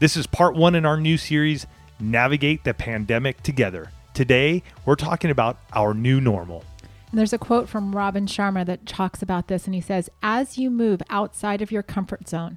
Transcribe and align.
This 0.00 0.16
is 0.16 0.26
part 0.26 0.56
one 0.56 0.74
in 0.74 0.86
our 0.86 0.98
new 0.98 1.18
series, 1.18 1.66
Navigate 2.00 2.64
the 2.64 2.72
Pandemic 2.72 3.42
Together. 3.42 3.92
Today, 4.14 4.62
we're 4.86 4.94
talking 4.94 5.30
about 5.30 5.58
our 5.74 5.92
new 5.92 6.22
normal. 6.22 6.64
And 7.10 7.18
there's 7.18 7.34
a 7.34 7.38
quote 7.38 7.68
from 7.68 7.94
Robin 7.94 8.24
Sharma 8.24 8.64
that 8.64 8.86
talks 8.86 9.20
about 9.20 9.48
this, 9.48 9.66
and 9.66 9.74
he 9.74 9.82
says, 9.82 10.08
As 10.22 10.56
you 10.56 10.70
move 10.70 11.02
outside 11.10 11.60
of 11.60 11.70
your 11.70 11.82
comfort 11.82 12.30
zone, 12.30 12.56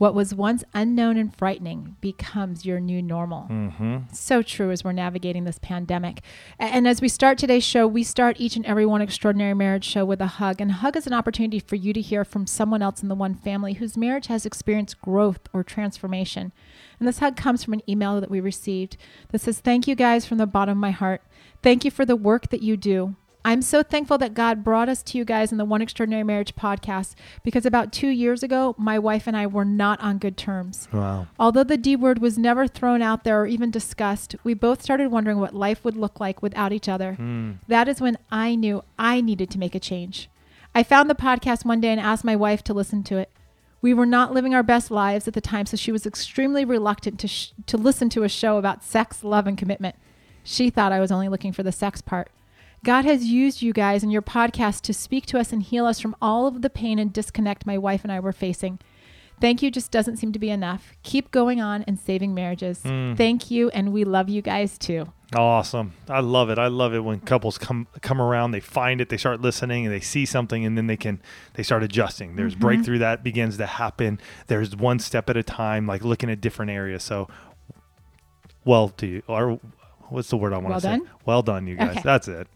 what 0.00 0.14
was 0.14 0.34
once 0.34 0.64
unknown 0.72 1.18
and 1.18 1.36
frightening 1.36 1.94
becomes 2.00 2.64
your 2.64 2.80
new 2.80 3.02
normal. 3.02 3.46
Mm-hmm. 3.50 3.98
So 4.14 4.40
true 4.40 4.70
as 4.70 4.82
we're 4.82 4.92
navigating 4.92 5.44
this 5.44 5.58
pandemic. 5.58 6.22
And 6.58 6.88
as 6.88 7.02
we 7.02 7.08
start 7.10 7.36
today's 7.36 7.64
show, 7.64 7.86
we 7.86 8.02
start 8.02 8.40
each 8.40 8.56
and 8.56 8.64
every 8.64 8.86
one 8.86 9.02
extraordinary 9.02 9.52
marriage 9.52 9.84
show 9.84 10.06
with 10.06 10.22
a 10.22 10.26
hug. 10.26 10.58
And 10.58 10.72
hug 10.72 10.96
is 10.96 11.06
an 11.06 11.12
opportunity 11.12 11.60
for 11.60 11.76
you 11.76 11.92
to 11.92 12.00
hear 12.00 12.24
from 12.24 12.46
someone 12.46 12.80
else 12.80 13.02
in 13.02 13.10
the 13.10 13.14
one 13.14 13.34
family 13.34 13.74
whose 13.74 13.94
marriage 13.94 14.28
has 14.28 14.46
experienced 14.46 15.02
growth 15.02 15.40
or 15.52 15.62
transformation. 15.62 16.52
And 16.98 17.06
this 17.06 17.18
hug 17.18 17.36
comes 17.36 17.62
from 17.62 17.74
an 17.74 17.82
email 17.86 18.18
that 18.22 18.30
we 18.30 18.40
received 18.40 18.96
that 19.32 19.42
says, 19.42 19.60
Thank 19.60 19.86
you 19.86 19.94
guys 19.94 20.24
from 20.24 20.38
the 20.38 20.46
bottom 20.46 20.78
of 20.78 20.80
my 20.80 20.92
heart. 20.92 21.20
Thank 21.62 21.84
you 21.84 21.90
for 21.90 22.06
the 22.06 22.16
work 22.16 22.48
that 22.48 22.62
you 22.62 22.78
do. 22.78 23.16
I'm 23.44 23.62
so 23.62 23.82
thankful 23.82 24.18
that 24.18 24.34
God 24.34 24.62
brought 24.62 24.88
us 24.90 25.02
to 25.04 25.18
you 25.18 25.24
guys 25.24 25.50
in 25.50 25.56
the 25.56 25.64
One 25.64 25.80
Extraordinary 25.80 26.24
Marriage 26.24 26.54
podcast 26.54 27.14
because 27.42 27.64
about 27.64 27.90
two 27.90 28.08
years 28.08 28.42
ago, 28.42 28.74
my 28.76 28.98
wife 28.98 29.26
and 29.26 29.36
I 29.36 29.46
were 29.46 29.64
not 29.64 29.98
on 30.00 30.18
good 30.18 30.36
terms. 30.36 30.88
Wow. 30.92 31.26
Although 31.38 31.64
the 31.64 31.78
D 31.78 31.96
word 31.96 32.18
was 32.18 32.36
never 32.36 32.66
thrown 32.66 33.00
out 33.00 33.24
there 33.24 33.40
or 33.40 33.46
even 33.46 33.70
discussed, 33.70 34.36
we 34.44 34.52
both 34.52 34.82
started 34.82 35.10
wondering 35.10 35.38
what 35.38 35.54
life 35.54 35.84
would 35.84 35.96
look 35.96 36.20
like 36.20 36.42
without 36.42 36.72
each 36.72 36.88
other. 36.88 37.14
Hmm. 37.14 37.52
That 37.66 37.88
is 37.88 38.00
when 38.00 38.18
I 38.30 38.54
knew 38.54 38.84
I 38.98 39.22
needed 39.22 39.50
to 39.52 39.58
make 39.58 39.74
a 39.74 39.80
change. 39.80 40.28
I 40.74 40.82
found 40.82 41.08
the 41.08 41.14
podcast 41.14 41.64
one 41.64 41.80
day 41.80 41.88
and 41.88 42.00
asked 42.00 42.24
my 42.24 42.36
wife 42.36 42.62
to 42.64 42.74
listen 42.74 43.02
to 43.04 43.16
it. 43.16 43.30
We 43.82 43.94
were 43.94 44.06
not 44.06 44.34
living 44.34 44.54
our 44.54 44.62
best 44.62 44.90
lives 44.90 45.26
at 45.26 45.32
the 45.32 45.40
time, 45.40 45.64
so 45.64 45.76
she 45.76 45.90
was 45.90 46.04
extremely 46.04 46.66
reluctant 46.66 47.18
to, 47.20 47.28
sh- 47.28 47.52
to 47.66 47.78
listen 47.78 48.10
to 48.10 48.24
a 48.24 48.28
show 48.28 48.58
about 48.58 48.84
sex, 48.84 49.24
love, 49.24 49.46
and 49.46 49.56
commitment. 49.56 49.96
She 50.44 50.68
thought 50.68 50.92
I 50.92 51.00
was 51.00 51.10
only 51.10 51.28
looking 51.30 51.52
for 51.52 51.62
the 51.62 51.72
sex 51.72 52.02
part. 52.02 52.30
God 52.84 53.04
has 53.04 53.24
used 53.26 53.60
you 53.62 53.72
guys 53.72 54.02
and 54.02 54.10
your 54.10 54.22
podcast 54.22 54.80
to 54.82 54.94
speak 54.94 55.26
to 55.26 55.38
us 55.38 55.52
and 55.52 55.62
heal 55.62 55.84
us 55.86 56.00
from 56.00 56.16
all 56.22 56.46
of 56.46 56.62
the 56.62 56.70
pain 56.70 56.98
and 56.98 57.12
disconnect 57.12 57.66
my 57.66 57.76
wife 57.76 58.02
and 58.04 58.12
I 58.12 58.20
were 58.20 58.32
facing. 58.32 58.78
Thank 59.40 59.62
you 59.62 59.70
just 59.70 59.90
doesn't 59.90 60.18
seem 60.18 60.32
to 60.32 60.38
be 60.38 60.50
enough. 60.50 60.92
Keep 61.02 61.30
going 61.30 61.60
on 61.62 61.82
and 61.84 61.98
saving 61.98 62.34
marriages. 62.34 62.80
Mm. 62.82 63.16
Thank 63.16 63.50
you, 63.50 63.70
and 63.70 63.90
we 63.90 64.04
love 64.04 64.28
you 64.28 64.42
guys 64.42 64.76
too. 64.76 65.10
Awesome. 65.34 65.94
I 66.10 66.20
love 66.20 66.50
it. 66.50 66.58
I 66.58 66.66
love 66.66 66.92
it 66.92 67.00
when 67.00 67.20
couples 67.20 67.56
come 67.56 67.86
come 68.02 68.20
around, 68.20 68.50
they 68.50 68.60
find 68.60 69.00
it, 69.00 69.08
they 69.08 69.16
start 69.16 69.40
listening 69.40 69.86
and 69.86 69.94
they 69.94 70.00
see 70.00 70.26
something 70.26 70.64
and 70.66 70.76
then 70.76 70.88
they 70.88 70.96
can 70.96 71.22
they 71.54 71.62
start 71.62 71.82
adjusting. 71.82 72.36
There's 72.36 72.54
Mhm. 72.56 72.60
breakthrough 72.60 72.98
that 72.98 73.22
begins 73.22 73.56
to 73.58 73.66
happen. 73.66 74.18
There's 74.48 74.74
one 74.76 74.98
step 74.98 75.30
at 75.30 75.36
a 75.38 75.42
time, 75.44 75.86
like 75.86 76.04
looking 76.04 76.30
at 76.30 76.40
different 76.40 76.70
areas. 76.72 77.02
So 77.04 77.28
well 78.64 78.88
to 78.90 79.06
you 79.06 79.22
or 79.28 79.60
what's 80.10 80.28
the 80.28 80.36
word 80.36 80.52
I 80.52 80.58
want 80.58 80.68
Well 80.68 80.80
to 80.80 80.80
say? 80.80 80.90
done? 80.98 81.10
Well 81.24 81.42
done, 81.42 81.66
you 81.66 81.76
guys. 81.76 81.90
Okay. 81.90 82.00
That's 82.04 82.28
it. 82.28 82.46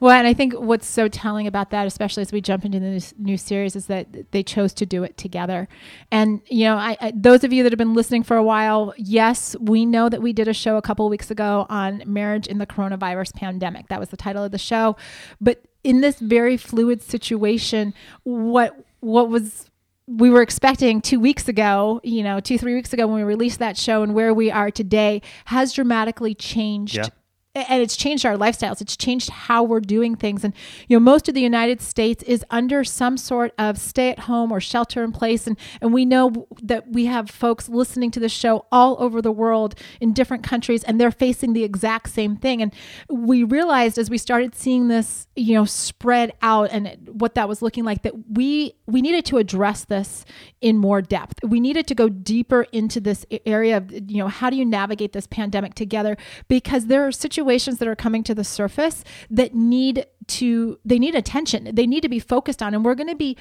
Well, 0.00 0.12
and 0.12 0.26
I 0.26 0.34
think 0.34 0.54
what's 0.54 0.86
so 0.86 1.08
telling 1.08 1.46
about 1.46 1.70
that, 1.70 1.86
especially 1.86 2.22
as 2.22 2.32
we 2.32 2.40
jump 2.40 2.64
into 2.64 2.80
this 2.80 3.14
new 3.18 3.36
series, 3.36 3.76
is 3.76 3.86
that 3.86 4.30
they 4.32 4.42
chose 4.42 4.72
to 4.74 4.86
do 4.86 5.04
it 5.04 5.16
together. 5.16 5.68
And 6.10 6.40
you 6.48 6.64
know, 6.64 6.76
I, 6.76 6.96
I 7.00 7.12
those 7.14 7.44
of 7.44 7.52
you 7.52 7.62
that 7.62 7.72
have 7.72 7.78
been 7.78 7.94
listening 7.94 8.22
for 8.22 8.36
a 8.36 8.42
while, 8.42 8.94
yes, 8.96 9.56
we 9.60 9.86
know 9.86 10.08
that 10.08 10.22
we 10.22 10.32
did 10.32 10.48
a 10.48 10.54
show 10.54 10.76
a 10.76 10.82
couple 10.82 11.08
weeks 11.08 11.30
ago 11.30 11.66
on 11.68 12.02
marriage 12.06 12.46
in 12.46 12.58
the 12.58 12.66
coronavirus 12.66 13.34
pandemic. 13.34 13.88
That 13.88 14.00
was 14.00 14.08
the 14.08 14.16
title 14.16 14.44
of 14.44 14.50
the 14.50 14.58
show. 14.58 14.96
But 15.40 15.62
in 15.84 16.00
this 16.00 16.18
very 16.18 16.56
fluid 16.56 17.02
situation, 17.02 17.94
what 18.24 18.84
what 19.00 19.28
was 19.28 19.70
we 20.06 20.30
were 20.30 20.42
expecting 20.42 21.00
two 21.00 21.20
weeks 21.20 21.48
ago, 21.48 22.00
you 22.02 22.22
know, 22.22 22.40
two, 22.40 22.58
three 22.58 22.74
weeks 22.74 22.92
ago 22.92 23.06
when 23.06 23.16
we 23.16 23.22
released 23.22 23.58
that 23.60 23.76
show 23.76 24.02
and 24.02 24.14
where 24.14 24.34
we 24.34 24.50
are 24.50 24.70
today 24.70 25.22
has 25.46 25.72
dramatically 25.72 26.34
changed. 26.34 26.96
Yeah. 26.96 27.08
And 27.54 27.82
it's 27.82 27.96
changed 27.96 28.24
our 28.24 28.38
lifestyles. 28.38 28.80
It's 28.80 28.96
changed 28.96 29.28
how 29.28 29.62
we're 29.62 29.80
doing 29.80 30.16
things. 30.16 30.42
And, 30.42 30.54
you 30.88 30.96
know, 30.96 31.00
most 31.00 31.28
of 31.28 31.34
the 31.34 31.42
United 31.42 31.82
States 31.82 32.22
is 32.22 32.42
under 32.48 32.82
some 32.82 33.18
sort 33.18 33.52
of 33.58 33.76
stay 33.76 34.08
at 34.08 34.20
home 34.20 34.50
or 34.50 34.58
shelter 34.58 35.04
in 35.04 35.12
place. 35.12 35.46
And, 35.46 35.58
and 35.82 35.92
we 35.92 36.06
know 36.06 36.48
that 36.62 36.88
we 36.88 37.04
have 37.06 37.28
folks 37.28 37.68
listening 37.68 38.10
to 38.12 38.20
the 38.20 38.30
show 38.30 38.64
all 38.72 38.96
over 39.00 39.20
the 39.20 39.30
world 39.30 39.74
in 40.00 40.14
different 40.14 40.42
countries, 40.42 40.82
and 40.82 40.98
they're 40.98 41.10
facing 41.10 41.52
the 41.52 41.62
exact 41.62 42.08
same 42.08 42.36
thing. 42.36 42.62
And 42.62 42.72
we 43.10 43.44
realized 43.44 43.98
as 43.98 44.08
we 44.08 44.16
started 44.16 44.54
seeing 44.54 44.88
this, 44.88 45.28
you 45.36 45.52
know, 45.52 45.66
spread 45.66 46.32
out 46.40 46.70
and 46.70 47.06
what 47.06 47.34
that 47.34 47.50
was 47.50 47.60
looking 47.60 47.84
like, 47.84 48.00
that 48.00 48.14
we, 48.30 48.76
we 48.86 49.02
needed 49.02 49.26
to 49.26 49.36
address 49.36 49.84
this 49.84 50.24
in 50.62 50.78
more 50.78 51.02
depth. 51.02 51.34
We 51.42 51.60
needed 51.60 51.86
to 51.88 51.94
go 51.94 52.08
deeper 52.08 52.62
into 52.72 52.98
this 52.98 53.26
area 53.44 53.76
of, 53.76 53.92
you 53.92 54.16
know, 54.16 54.28
how 54.28 54.48
do 54.48 54.56
you 54.56 54.64
navigate 54.64 55.12
this 55.12 55.26
pandemic 55.26 55.74
together? 55.74 56.16
Because 56.48 56.86
there 56.86 57.06
are 57.06 57.12
situations 57.12 57.41
that 57.42 57.88
are 57.88 57.96
coming 57.96 58.22
to 58.24 58.34
the 58.34 58.44
surface 58.44 59.04
that 59.30 59.54
need 59.54 60.06
to, 60.28 60.78
they 60.84 60.98
need 60.98 61.14
attention. 61.14 61.70
They 61.72 61.86
need 61.86 62.02
to 62.02 62.08
be 62.08 62.18
focused 62.18 62.62
on. 62.62 62.74
And 62.74 62.84
we're 62.84 62.94
going 62.94 63.08
to 63.08 63.16
be, 63.16 63.36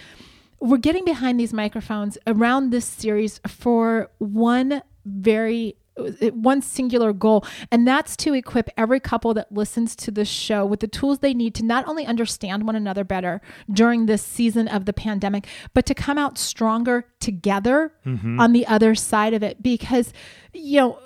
we're 0.59 0.77
getting 0.77 1.05
behind 1.05 1.39
these 1.39 1.53
microphones 1.53 2.17
around 2.27 2.69
this 2.69 2.85
series 2.85 3.39
for 3.47 4.09
one 4.19 4.81
very 5.05 5.75
one 6.31 6.61
singular 6.61 7.11
goal 7.11 7.45
and 7.69 7.85
that's 7.85 8.15
to 8.15 8.33
equip 8.33 8.69
every 8.77 8.99
couple 8.99 9.33
that 9.33 9.51
listens 9.51 9.93
to 9.93 10.09
this 10.09 10.27
show 10.27 10.65
with 10.65 10.79
the 10.79 10.87
tools 10.87 11.19
they 11.19 11.33
need 11.33 11.53
to 11.53 11.63
not 11.63 11.85
only 11.85 12.05
understand 12.05 12.65
one 12.65 12.75
another 12.75 13.03
better 13.03 13.41
during 13.69 14.05
this 14.05 14.23
season 14.23 14.69
of 14.69 14.85
the 14.85 14.93
pandemic 14.93 15.45
but 15.73 15.85
to 15.85 15.93
come 15.93 16.17
out 16.17 16.37
stronger 16.37 17.05
together 17.19 17.93
mm-hmm. 18.05 18.39
on 18.39 18.53
the 18.53 18.65
other 18.67 18.95
side 18.95 19.33
of 19.33 19.43
it 19.43 19.61
because 19.61 20.13
you 20.53 20.79
know 20.79 20.99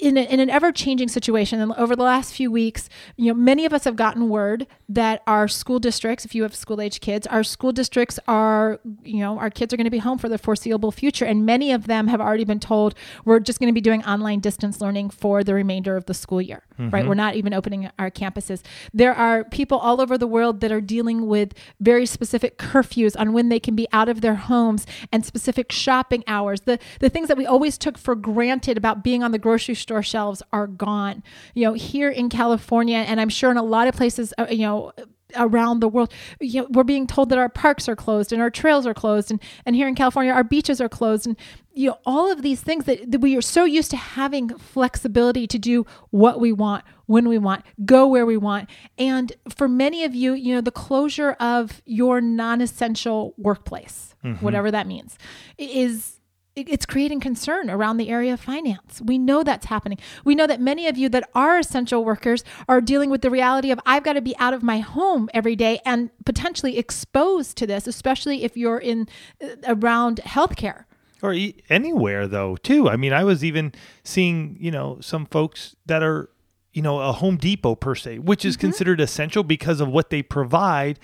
in, 0.00 0.16
a, 0.16 0.22
in 0.22 0.40
an 0.40 0.50
ever 0.50 0.72
changing 0.72 1.08
situation, 1.08 1.60
and 1.60 1.72
over 1.74 1.94
the 1.94 2.02
last 2.02 2.34
few 2.34 2.50
weeks, 2.50 2.88
you 3.16 3.26
know, 3.26 3.34
many 3.34 3.64
of 3.64 3.72
us 3.72 3.84
have 3.84 3.96
gotten 3.96 4.28
word 4.28 4.66
that 4.88 5.22
our 5.26 5.48
school 5.48 5.78
districts, 5.78 6.24
if 6.24 6.34
you 6.34 6.42
have 6.42 6.54
school 6.54 6.80
age 6.80 7.00
kids, 7.00 7.26
our 7.26 7.42
school 7.42 7.72
districts 7.72 8.18
are, 8.26 8.80
you 9.04 9.18
know, 9.18 9.38
our 9.38 9.50
kids 9.50 9.72
are 9.72 9.76
going 9.76 9.84
to 9.84 9.90
be 9.90 9.98
home 9.98 10.18
for 10.18 10.28
the 10.28 10.38
foreseeable 10.38 10.90
future. 10.90 11.24
And 11.24 11.46
many 11.46 11.72
of 11.72 11.86
them 11.86 12.08
have 12.08 12.20
already 12.20 12.44
been 12.44 12.60
told 12.60 12.94
we're 13.24 13.40
just 13.40 13.60
going 13.60 13.68
to 13.68 13.74
be 13.74 13.80
doing 13.80 14.04
online 14.04 14.40
distance 14.40 14.80
learning 14.80 15.10
for 15.10 15.44
the 15.44 15.54
remainder 15.54 15.96
of 15.96 16.06
the 16.06 16.14
school 16.14 16.40
year, 16.40 16.64
right? 16.88 17.06
We're 17.06 17.14
not 17.14 17.36
even 17.36 17.52
opening 17.52 17.90
our 17.98 18.10
campuses. 18.10 18.62
There 18.94 19.14
are 19.14 19.44
people 19.44 19.78
all 19.78 20.00
over 20.00 20.16
the 20.16 20.26
world 20.26 20.60
that 20.60 20.72
are 20.72 20.80
dealing 20.80 21.26
with 21.26 21.52
very 21.80 22.06
specific 22.06 22.58
curfews 22.58 23.18
on 23.18 23.32
when 23.32 23.48
they 23.50 23.60
can 23.60 23.76
be 23.76 23.86
out 23.92 24.08
of 24.08 24.20
their 24.20 24.36
homes 24.36 24.86
and 25.12 25.24
specific 25.24 25.72
shopping 25.72 26.24
hours. 26.26 26.62
The, 26.62 26.78
the 27.00 27.10
things 27.10 27.28
that 27.28 27.36
we 27.36 27.46
always 27.46 27.76
took 27.76 27.98
for 27.98 28.14
granted 28.14 28.76
about 28.78 29.04
being 29.04 29.22
on 29.22 29.32
the 29.32 29.38
grocery 29.38 29.74
store 29.74 30.02
shelves 30.02 30.42
are 30.52 30.66
gone. 30.66 31.22
You 31.54 31.64
know, 31.64 31.72
here 31.74 32.10
in 32.10 32.28
California, 32.28 32.98
and 32.98 33.20
I'm 33.20 33.28
sure 33.28 33.50
in 33.50 33.56
a 33.56 33.62
lot 33.62 33.88
of 33.88 33.94
places, 33.94 34.32
uh, 34.38 34.46
you 34.50 34.62
know, 34.66 34.92
around 35.36 35.80
the 35.80 35.88
world, 35.88 36.12
you 36.40 36.62
know, 36.62 36.68
we're 36.70 36.84
being 36.84 37.06
told 37.06 37.28
that 37.30 37.38
our 37.38 37.48
parks 37.48 37.88
are 37.88 37.96
closed 37.96 38.32
and 38.32 38.40
our 38.40 38.50
trails 38.50 38.86
are 38.86 38.94
closed, 38.94 39.30
and 39.30 39.40
and 39.66 39.76
here 39.76 39.88
in 39.88 39.94
California, 39.94 40.32
our 40.32 40.44
beaches 40.44 40.80
are 40.80 40.88
closed, 40.88 41.26
and 41.26 41.36
you 41.72 41.88
know, 41.88 41.98
all 42.04 42.30
of 42.30 42.42
these 42.42 42.60
things 42.60 42.84
that, 42.84 43.10
that 43.10 43.20
we 43.20 43.36
are 43.36 43.42
so 43.42 43.64
used 43.64 43.90
to 43.90 43.96
having 43.96 44.48
flexibility 44.58 45.46
to 45.46 45.58
do 45.58 45.86
what 46.10 46.40
we 46.40 46.52
want 46.52 46.84
when 47.06 47.28
we 47.28 47.38
want, 47.38 47.64
go 47.84 48.06
where 48.06 48.26
we 48.26 48.36
want, 48.36 48.68
and 48.98 49.32
for 49.48 49.68
many 49.68 50.04
of 50.04 50.14
you, 50.14 50.32
you 50.32 50.54
know, 50.54 50.60
the 50.60 50.70
closure 50.70 51.32
of 51.40 51.82
your 51.84 52.20
non-essential 52.20 53.34
workplace, 53.36 54.14
mm-hmm. 54.24 54.44
whatever 54.44 54.70
that 54.70 54.86
means, 54.86 55.18
is 55.58 56.19
it's 56.56 56.84
creating 56.84 57.20
concern 57.20 57.70
around 57.70 57.96
the 57.96 58.08
area 58.10 58.32
of 58.34 58.40
finance. 58.40 59.00
We 59.04 59.18
know 59.18 59.42
that's 59.42 59.66
happening. 59.66 59.98
We 60.24 60.34
know 60.34 60.46
that 60.46 60.60
many 60.60 60.86
of 60.88 60.98
you 60.98 61.08
that 61.10 61.28
are 61.34 61.58
essential 61.58 62.04
workers 62.04 62.44
are 62.68 62.80
dealing 62.80 63.08
with 63.10 63.22
the 63.22 63.30
reality 63.30 63.70
of 63.70 63.80
I've 63.86 64.02
got 64.02 64.14
to 64.14 64.20
be 64.20 64.36
out 64.38 64.52
of 64.52 64.62
my 64.62 64.78
home 64.80 65.28
every 65.32 65.56
day 65.56 65.80
and 65.86 66.10
potentially 66.24 66.76
exposed 66.76 67.56
to 67.58 67.66
this, 67.66 67.86
especially 67.86 68.42
if 68.44 68.56
you're 68.56 68.78
in 68.78 69.08
uh, 69.42 69.48
around 69.68 70.20
healthcare. 70.24 70.84
or 71.22 71.32
e- 71.32 71.62
anywhere 71.68 72.26
though 72.26 72.56
too 72.56 72.88
i 72.88 72.96
mean 72.96 73.12
i 73.12 73.22
was 73.22 73.44
even 73.44 73.72
seeing 74.02 74.56
you 74.58 74.70
know 74.70 74.98
some 75.00 75.26
folks 75.26 75.76
that 75.86 76.02
are 76.02 76.30
you 76.72 76.80
know 76.82 76.98
a 77.00 77.12
home 77.12 77.36
depot 77.36 77.74
per 77.74 77.94
se 77.94 78.18
which 78.18 78.42
is 78.44 78.56
considered 78.56 79.00
essential 79.00 79.42
because 79.44 79.80
of 79.82 79.88
what 79.88 80.08
they 80.08 80.22
provide 80.22 80.98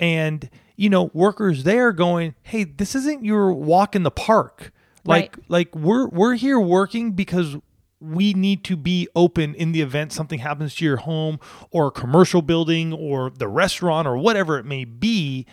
and 0.00 0.48
you 0.76 0.88
know 0.88 1.10
workers 1.12 1.64
there 1.64 1.92
going 1.92 2.34
hey 2.44 2.64
this 2.64 2.94
isn't 2.94 3.24
your 3.24 3.52
walk 3.52 3.94
in 3.94 4.04
the 4.04 4.10
park 4.10 4.72
Like 5.08 5.36
Right. 5.36 5.44
like 5.48 5.74
we're 5.74 6.08
we're 6.08 6.34
here 6.34 6.60
working 6.60 7.12
because 7.12 7.56
we 8.00 8.32
need 8.34 8.62
to 8.64 8.76
be 8.76 9.08
open 9.16 9.54
in 9.56 9.72
the 9.72 9.80
event 9.80 10.12
something 10.12 10.38
happens 10.38 10.74
to 10.76 10.84
your 10.84 10.98
home 10.98 11.40
or 11.72 11.88
a 11.88 11.90
commercial 11.90 12.42
building 12.42 12.92
or 12.92 13.30
the 13.30 13.48
restaurant 13.48 14.06
or 14.06 14.16
whatever 14.16 14.58
it 14.58 14.64
may 14.64 14.84
be. 14.84 15.46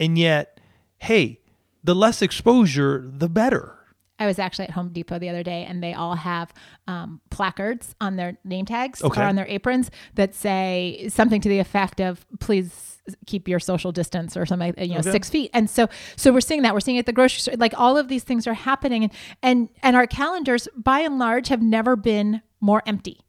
And 0.00 0.18
yet, 0.18 0.58
hey, 0.98 1.38
the 1.84 1.94
less 1.94 2.20
exposure, 2.22 3.04
the 3.06 3.28
better. 3.28 3.73
I 4.18 4.26
was 4.26 4.38
actually 4.38 4.66
at 4.66 4.70
Home 4.72 4.90
Depot 4.92 5.18
the 5.18 5.28
other 5.28 5.42
day, 5.42 5.64
and 5.68 5.82
they 5.82 5.92
all 5.92 6.14
have 6.14 6.52
um, 6.86 7.20
placards 7.30 7.94
on 8.00 8.16
their 8.16 8.38
name 8.44 8.64
tags 8.64 9.02
Okay. 9.02 9.20
or 9.20 9.24
on 9.24 9.34
their 9.34 9.46
aprons 9.48 9.90
that 10.14 10.34
say 10.34 11.06
something 11.08 11.40
to 11.40 11.48
the 11.48 11.58
effect 11.58 12.00
of 12.00 12.24
"Please 12.38 13.02
keep 13.26 13.48
your 13.48 13.58
social 13.58 13.90
distance" 13.92 14.36
or 14.36 14.46
something, 14.46 14.72
you 14.78 14.94
know, 14.94 14.98
Okay. 15.00 15.10
six 15.10 15.28
feet. 15.28 15.50
And 15.52 15.68
so, 15.68 15.88
so 16.16 16.32
we're 16.32 16.40
seeing 16.40 16.62
that. 16.62 16.74
We're 16.74 16.80
seeing 16.80 16.96
it 16.96 17.00
at 17.00 17.06
the 17.06 17.12
grocery 17.12 17.40
store. 17.40 17.56
Like 17.56 17.74
all 17.76 17.96
of 17.96 18.06
these 18.08 18.22
things 18.22 18.46
are 18.46 18.54
happening, 18.54 19.02
and 19.02 19.12
and 19.42 19.68
and 19.82 19.96
our 19.96 20.06
calendars, 20.06 20.68
by 20.76 21.00
and 21.00 21.18
large, 21.18 21.48
have 21.48 21.60
never 21.60 21.96
been 21.96 22.40
more 22.60 22.82
empty. 22.86 23.20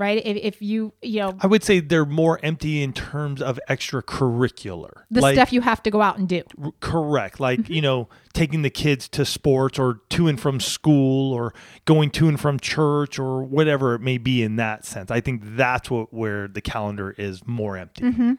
Right? 0.00 0.20
If, 0.24 0.36
if 0.36 0.62
you 0.62 0.92
you 1.02 1.20
know 1.20 1.36
I 1.40 1.46
would 1.46 1.62
say 1.62 1.78
they're 1.80 2.04
more 2.06 2.40
empty 2.42 2.82
in 2.82 2.92
terms 2.92 3.40
of 3.42 3.60
extracurricular. 3.68 4.90
the 5.10 5.20
Like- 5.20 5.34
stuff 5.36 5.52
you 5.52 5.60
have 5.60 5.82
to 5.84 5.90
go 5.90 6.02
out 6.02 6.18
and 6.18 6.28
do. 6.28 6.42
R- 6.62 6.72
correct 6.80 7.38
like 7.40 7.60
Mm-hmm. 7.60 7.72
you 7.72 7.82
know 7.82 8.08
taking 8.32 8.62
the 8.62 8.70
kids 8.70 9.08
to 9.08 9.24
sports 9.24 9.78
or 9.78 10.00
to 10.10 10.28
and 10.28 10.38
from 10.40 10.60
school 10.60 11.32
or 11.32 11.52
going 11.84 12.10
to 12.10 12.28
and 12.28 12.38
from 12.40 12.58
church 12.60 13.18
or 13.18 13.42
whatever 13.42 13.94
it 13.94 14.00
may 14.00 14.18
be 14.18 14.42
in 14.42 14.54
that 14.56 14.84
sense 14.84 15.10
i 15.10 15.20
think 15.20 15.42
that's 15.56 15.90
what 15.90 16.12
where 16.14 16.46
the 16.48 16.60
calendar 16.60 17.10
is 17.18 17.44
more 17.46 17.76
empty 17.76 18.02
Mm-hmm. 18.02 18.32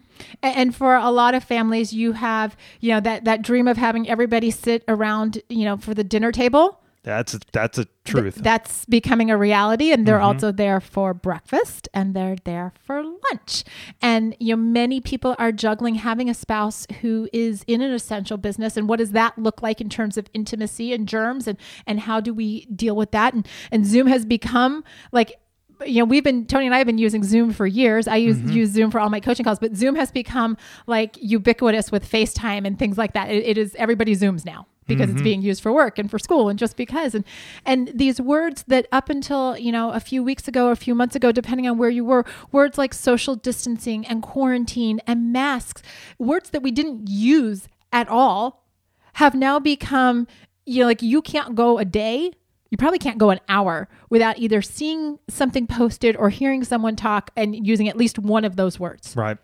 A- 0.43 0.45
And 0.45 0.75
for 0.75 0.95
a 0.95 1.11
lot 1.11 1.33
of 1.35 1.43
families, 1.43 1.93
you 1.93 2.13
have, 2.13 2.55
you 2.79 2.89
know, 2.91 2.99
that, 3.01 3.25
that 3.25 3.41
dream 3.41 3.67
of 3.67 3.77
having 3.77 4.07
everybody 4.09 4.49
sit 4.51 4.83
around, 4.87 5.41
you 5.49 5.65
know, 5.65 5.77
for 5.77 5.93
the 5.93 6.03
dinner 6.03 6.31
table. 6.31 6.79
That's 7.03 7.37
that's 7.51 7.79
a 7.79 7.87
truth 8.05 8.35
That's 8.35 8.85
becoming 8.85 9.31
a 9.31 9.37
reality. 9.37 9.91
And 9.91 10.05
they're 10.05 10.17
mm-hmm. 10.17 10.25
also 10.25 10.51
there 10.51 10.79
for 10.79 11.13
breakfast 11.13 11.89
and 11.93 12.13
they're 12.13 12.35
there 12.43 12.73
for 12.83 13.03
lunch. 13.03 13.63
And, 14.01 14.35
you 14.39 14.55
know, 14.55 14.61
many 14.61 15.01
people 15.01 15.35
are 15.39 15.51
juggling 15.51 15.95
having 15.95 16.29
a 16.29 16.33
spouse 16.33 16.85
who 17.01 17.27
is 17.33 17.63
in 17.65 17.81
an 17.81 17.91
essential 17.91 18.37
business. 18.37 18.77
And 18.77 18.87
what 18.87 18.99
does 18.99 19.11
that 19.11 19.37
look 19.37 19.63
like 19.63 19.81
in 19.81 19.89
terms 19.89 20.15
of 20.15 20.27
intimacy 20.33 20.93
and 20.93 21.07
germs? 21.07 21.47
And, 21.47 21.57
and 21.87 22.01
how 22.01 22.19
do 22.19 22.33
we 22.33 22.65
deal 22.65 22.95
with 22.95 23.11
that? 23.11 23.33
And, 23.33 23.47
and 23.71 23.85
Zoom 23.85 24.07
has 24.07 24.23
become 24.23 24.83
like, 25.11 25.39
you 25.85 25.99
know, 25.99 26.05
we've 26.05 26.23
been 26.23 26.45
Tony 26.45 26.65
and 26.65 26.75
I 26.75 26.79
have 26.79 26.87
been 26.87 26.97
using 26.97 27.23
Zoom 27.23 27.53
for 27.53 27.65
years. 27.67 28.07
I 28.07 28.17
use 28.17 28.37
mm-hmm. 28.37 28.51
use 28.51 28.69
Zoom 28.69 28.91
for 28.91 28.99
all 28.99 29.09
my 29.09 29.19
coaching 29.19 29.43
calls, 29.43 29.59
but 29.59 29.75
Zoom 29.75 29.95
has 29.95 30.11
become 30.11 30.57
like 30.87 31.17
ubiquitous 31.21 31.91
with 31.91 32.09
FaceTime 32.09 32.65
and 32.65 32.77
things 32.77 32.97
like 32.97 33.13
that. 33.13 33.29
It, 33.29 33.45
it 33.45 33.57
is 33.57 33.75
everybody 33.75 34.15
Zooms 34.15 34.45
now 34.45 34.67
because 34.87 35.09
it's 35.09 35.17
mm-hmm. 35.17 35.23
being 35.23 35.41
used 35.41 35.61
for 35.61 35.71
work 35.71 35.97
and 35.97 36.09
for 36.09 36.19
school 36.19 36.49
and 36.49 36.57
just 36.57 36.75
because 36.75 37.15
and 37.15 37.23
and 37.65 37.91
these 37.93 38.19
words 38.19 38.63
that 38.67 38.87
up 38.91 39.09
until 39.09 39.57
you 39.57 39.71
know 39.71 39.91
a 39.91 39.99
few 39.99 40.23
weeks 40.23 40.47
ago 40.47 40.67
or 40.67 40.71
a 40.71 40.75
few 40.75 40.95
months 40.95 41.15
ago 41.15 41.31
depending 41.31 41.67
on 41.67 41.77
where 41.77 41.89
you 41.89 42.03
were 42.03 42.25
words 42.51 42.77
like 42.77 42.93
social 42.93 43.35
distancing 43.35 44.05
and 44.07 44.23
quarantine 44.23 44.99
and 45.07 45.31
masks 45.31 45.81
words 46.17 46.49
that 46.49 46.61
we 46.61 46.71
didn't 46.71 47.07
use 47.07 47.67
at 47.93 48.07
all 48.07 48.65
have 49.13 49.35
now 49.35 49.59
become 49.59 50.27
you 50.65 50.81
know 50.81 50.87
like 50.87 51.01
you 51.01 51.21
can't 51.21 51.55
go 51.55 51.77
a 51.77 51.85
day 51.85 52.31
you 52.71 52.77
probably 52.77 52.97
can't 52.97 53.17
go 53.17 53.29
an 53.29 53.39
hour 53.49 53.87
without 54.09 54.39
either 54.39 54.61
seeing 54.61 55.19
something 55.29 55.67
posted 55.67 56.15
or 56.15 56.29
hearing 56.29 56.63
someone 56.63 56.95
talk 56.95 57.29
and 57.35 57.67
using 57.67 57.89
at 57.89 57.97
least 57.97 58.17
one 58.17 58.45
of 58.45 58.55
those 58.55 58.79
words. 58.79 59.15
Right. 59.15 59.37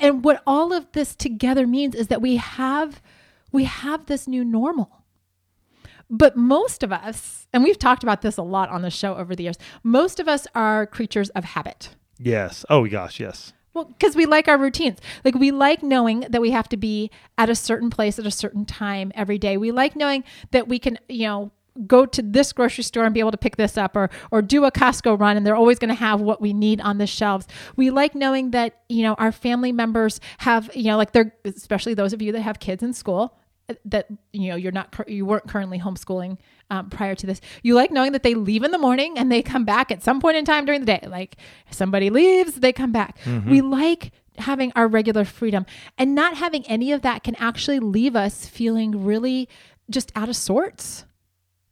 And 0.00 0.24
what 0.24 0.42
all 0.46 0.72
of 0.72 0.90
this 0.92 1.16
together 1.16 1.66
means 1.66 1.94
is 1.94 2.06
that 2.06 2.22
we 2.22 2.36
have 2.36 3.02
we 3.50 3.64
have 3.64 4.06
this 4.06 4.28
new 4.28 4.44
normal. 4.44 5.02
But 6.08 6.36
most 6.36 6.82
of 6.82 6.92
us 6.92 7.48
and 7.52 7.64
we've 7.64 7.78
talked 7.78 8.04
about 8.04 8.22
this 8.22 8.36
a 8.36 8.42
lot 8.42 8.70
on 8.70 8.82
the 8.82 8.90
show 8.90 9.16
over 9.16 9.34
the 9.34 9.42
years 9.42 9.58
most 9.82 10.20
of 10.20 10.28
us 10.28 10.46
are 10.54 10.86
creatures 10.86 11.30
of 11.30 11.44
habit. 11.44 11.96
Yes. 12.20 12.64
Oh 12.70 12.86
gosh 12.86 13.18
yes. 13.18 13.52
Well, 13.74 13.84
because 13.84 14.16
we 14.16 14.26
like 14.26 14.48
our 14.48 14.58
routines. 14.58 14.98
Like 15.24 15.34
we 15.34 15.50
like 15.50 15.82
knowing 15.82 16.20
that 16.20 16.40
we 16.40 16.52
have 16.52 16.68
to 16.70 16.76
be 16.76 17.10
at 17.36 17.50
a 17.50 17.54
certain 17.54 17.90
place 17.90 18.18
at 18.18 18.26
a 18.26 18.30
certain 18.30 18.64
time 18.64 19.12
every 19.14 19.38
day. 19.38 19.56
We 19.56 19.72
like 19.72 19.94
knowing 19.96 20.24
that 20.52 20.68
we 20.68 20.78
can, 20.78 20.98
you 21.08 21.26
know, 21.26 21.52
go 21.86 22.06
to 22.06 22.22
this 22.22 22.52
grocery 22.52 22.84
store 22.84 23.04
and 23.04 23.14
be 23.14 23.20
able 23.20 23.30
to 23.30 23.38
pick 23.38 23.56
this 23.56 23.76
up 23.76 23.96
or 23.96 24.10
or 24.30 24.42
do 24.42 24.64
a 24.64 24.72
Costco 24.72 25.18
run 25.18 25.36
and 25.36 25.46
they're 25.46 25.56
always 25.56 25.78
going 25.78 25.88
to 25.88 25.94
have 25.94 26.20
what 26.20 26.40
we 26.40 26.52
need 26.52 26.80
on 26.80 26.98
the 26.98 27.06
shelves. 27.06 27.46
We 27.76 27.90
like 27.90 28.14
knowing 28.14 28.50
that, 28.52 28.80
you 28.88 29.02
know, 29.02 29.14
our 29.14 29.32
family 29.32 29.72
members 29.72 30.20
have, 30.38 30.70
you 30.74 30.84
know, 30.84 30.96
like 30.96 31.12
they're 31.12 31.34
especially 31.44 31.94
those 31.94 32.12
of 32.12 32.22
you 32.22 32.32
that 32.32 32.40
have 32.40 32.58
kids 32.58 32.82
in 32.82 32.92
school 32.92 33.38
that 33.84 34.06
you 34.32 34.48
know 34.48 34.56
you're 34.56 34.72
not 34.72 34.94
you 35.06 35.26
weren't 35.26 35.46
currently 35.46 35.78
homeschooling 35.78 36.38
um, 36.70 36.88
prior 36.88 37.14
to 37.14 37.26
this. 37.26 37.40
You 37.62 37.74
like 37.74 37.90
knowing 37.90 38.12
that 38.12 38.22
they 38.22 38.34
leave 38.34 38.62
in 38.62 38.70
the 38.70 38.78
morning 38.78 39.18
and 39.18 39.30
they 39.30 39.42
come 39.42 39.64
back 39.64 39.90
at 39.90 40.02
some 40.02 40.20
point 40.20 40.36
in 40.36 40.44
time 40.44 40.64
during 40.64 40.80
the 40.80 40.86
day. 40.86 41.06
Like 41.06 41.36
somebody 41.70 42.10
leaves 42.10 42.54
they 42.54 42.72
come 42.72 42.92
back. 42.92 43.18
We 43.46 43.60
like 43.60 44.12
having 44.38 44.72
our 44.76 44.86
regular 44.88 45.24
freedom 45.24 45.66
and 45.98 46.14
not 46.14 46.36
having 46.36 46.64
any 46.66 46.92
of 46.92 47.02
that 47.02 47.24
can 47.24 47.34
actually 47.36 47.80
leave 47.80 48.14
us 48.16 48.46
feeling 48.46 49.04
really 49.04 49.48
just 49.90 50.12
out 50.14 50.28
of 50.28 50.36
sorts 50.36 51.04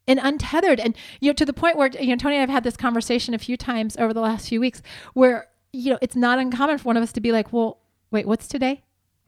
and 0.08 0.20
untethered 0.22 0.80
and 0.80 0.96
you 1.20 1.28
know 1.28 1.34
to 1.34 1.44
the 1.44 1.52
point 1.52 1.76
where 1.76 1.90
you 2.00 2.08
know 2.08 2.16
Tony 2.16 2.36
and 2.36 2.42
I've 2.42 2.54
had 2.54 2.64
this 2.64 2.76
conversation 2.76 3.34
a 3.34 3.38
few 3.38 3.56
times 3.56 3.96
over 3.96 4.12
the 4.12 4.20
last 4.20 4.48
few 4.48 4.60
weeks 4.60 4.82
where 5.14 5.48
you 5.72 5.92
know 5.92 5.98
it's 6.00 6.16
not 6.16 6.38
uncommon 6.38 6.78
for 6.78 6.84
one 6.84 6.96
of 6.96 7.02
us 7.02 7.12
to 7.12 7.20
be 7.20 7.32
like 7.32 7.52
well 7.52 7.78
wait 8.10 8.26
what's 8.26 8.48
today 8.48 8.82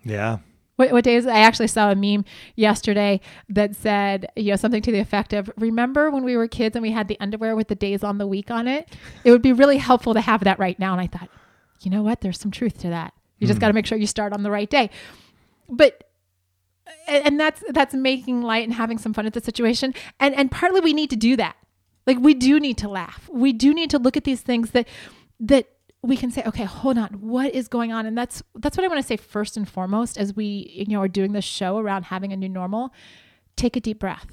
yeah 0.05 0.39
what, 0.79 0.93
what 0.93 1.03
day 1.03 1.17
is 1.17 1.27
it? 1.27 1.31
I 1.31 1.41
actually 1.41 1.67
saw 1.67 1.91
a 1.91 1.97
meme 1.97 2.25
yesterday 2.55 3.21
that 3.49 3.75
said, 3.75 4.29
you 4.37 4.51
know, 4.51 4.57
something 4.57 4.81
to 4.83 4.93
the 4.93 5.01
effect 5.01 5.33
of, 5.33 5.51
remember 5.57 6.09
when 6.09 6.23
we 6.23 6.37
were 6.37 6.47
kids 6.47 6.77
and 6.77 6.85
we 6.85 6.93
had 6.93 7.09
the 7.09 7.19
underwear 7.19 7.57
with 7.57 7.67
the 7.67 7.75
days 7.75 8.05
on 8.05 8.19
the 8.19 8.29
week 8.29 8.49
on 8.49 8.69
it? 8.69 8.89
It 9.25 9.33
would 9.33 9.43
be 9.43 9.53
really 9.53 9.79
helpful 9.79 10.15
to 10.15 10.21
have 10.21 10.45
that 10.45 10.61
right 10.61 10.79
now. 10.79 10.93
And 10.93 11.01
I 11.01 11.09
thought, 11.09 11.31
you 11.81 11.91
know 11.91 12.05
what? 12.05 12.21
There's 12.21 12.39
some 12.39 12.53
truth 12.53 12.79
to 12.83 12.91
that. 12.91 13.13
You 13.41 13.49
just 13.49 13.59
hmm. 13.59 13.63
got 13.63 13.69
to 13.69 13.73
make 13.73 13.87
sure 13.87 13.99
you 13.99 14.07
start 14.07 14.33
on 14.33 14.45
the 14.45 14.53
right 14.53 14.71
day. 14.71 14.91
But 15.69 16.08
and 17.07 17.39
that's 17.39 17.63
that's 17.71 17.95
making 17.95 18.43
light 18.43 18.65
and 18.65 18.75
having 18.75 18.99
some 18.99 19.13
fun 19.13 19.27
at 19.27 19.33
the 19.33 19.41
situation. 19.41 19.95
And 20.21 20.35
and 20.35 20.51
partly 20.51 20.81
we 20.81 20.93
need 20.93 21.11
to 21.11 21.17
do 21.17 21.37
that. 21.37 21.57
Like 22.07 22.19
we 22.19 22.35
do 22.35 22.61
need 22.61 22.79
to 22.79 22.89
laugh. 22.89 23.29
We 23.33 23.53
do 23.53 23.75
need 23.75 23.91
to 23.91 23.99
look 23.99 24.17
at 24.17 24.25
these 24.25 24.41
things 24.41 24.71
that 24.71 24.89
that 25.41 25.69
we 26.03 26.17
can 26.17 26.31
say, 26.31 26.43
okay, 26.47 26.65
hold 26.65 26.97
on, 26.97 27.09
what 27.21 27.55
is 27.55 27.69
going 27.69 27.93
on? 27.93 28.07
And 28.07 28.17
that's 28.17 28.43
that's 28.55 28.77
what 28.77 28.85
I 28.85 28.89
want 28.89 29.01
to 29.01 29.07
say 29.07 29.17
first 29.17 29.57
and 29.57 29.69
foremost 29.69 30.17
as 30.17 30.35
we 30.35 30.73
you 30.75 30.95
know 30.95 31.03
are 31.03 31.09
doing 31.09 31.33
this 31.33 31.45
show 31.45 31.79
around 31.79 32.05
having 32.05 32.33
a 32.33 32.37
new 32.37 32.49
normal. 32.49 32.93
Take 33.57 33.77
a 33.77 33.81
deep 33.81 33.99
breath. 33.99 34.27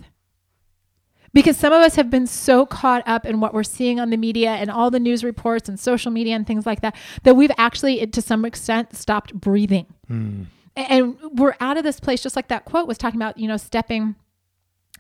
Because 1.34 1.58
some 1.58 1.74
of 1.74 1.82
us 1.82 1.96
have 1.96 2.10
been 2.10 2.28
so 2.28 2.66
caught 2.66 3.06
up 3.06 3.26
in 3.26 3.42
what 3.42 3.54
we're 3.54 3.64
seeing 3.64 4.00
on 4.00 4.10
the 4.10 4.16
media 4.16 4.52
and 4.52 4.72
all 4.72 4.90
the 4.90 5.02
news 5.02 5.22
reports 5.22 5.68
and 5.68 5.78
social 5.78 6.10
media 6.10 6.34
and 6.34 6.48
things 6.48 6.66
like 6.66 6.80
that 6.80 6.96
that 7.24 7.36
we've 7.36 7.52
actually 7.58 8.08
to 8.08 8.22
some 8.22 8.46
extent 8.46 8.96
stopped 8.96 9.34
breathing. 9.34 9.88
Hmm. 10.08 10.44
And 10.76 11.18
we're 11.34 11.56
out 11.60 11.78
of 11.78 11.84
this 11.84 12.00
place 12.00 12.22
just 12.22 12.36
like 12.36 12.50
that 12.50 12.66
quote 12.66 12.88
was 12.88 12.98
talking 12.98 13.20
about, 13.20 13.38
you 13.38 13.48
know, 13.48 13.58
stepping 13.58 14.16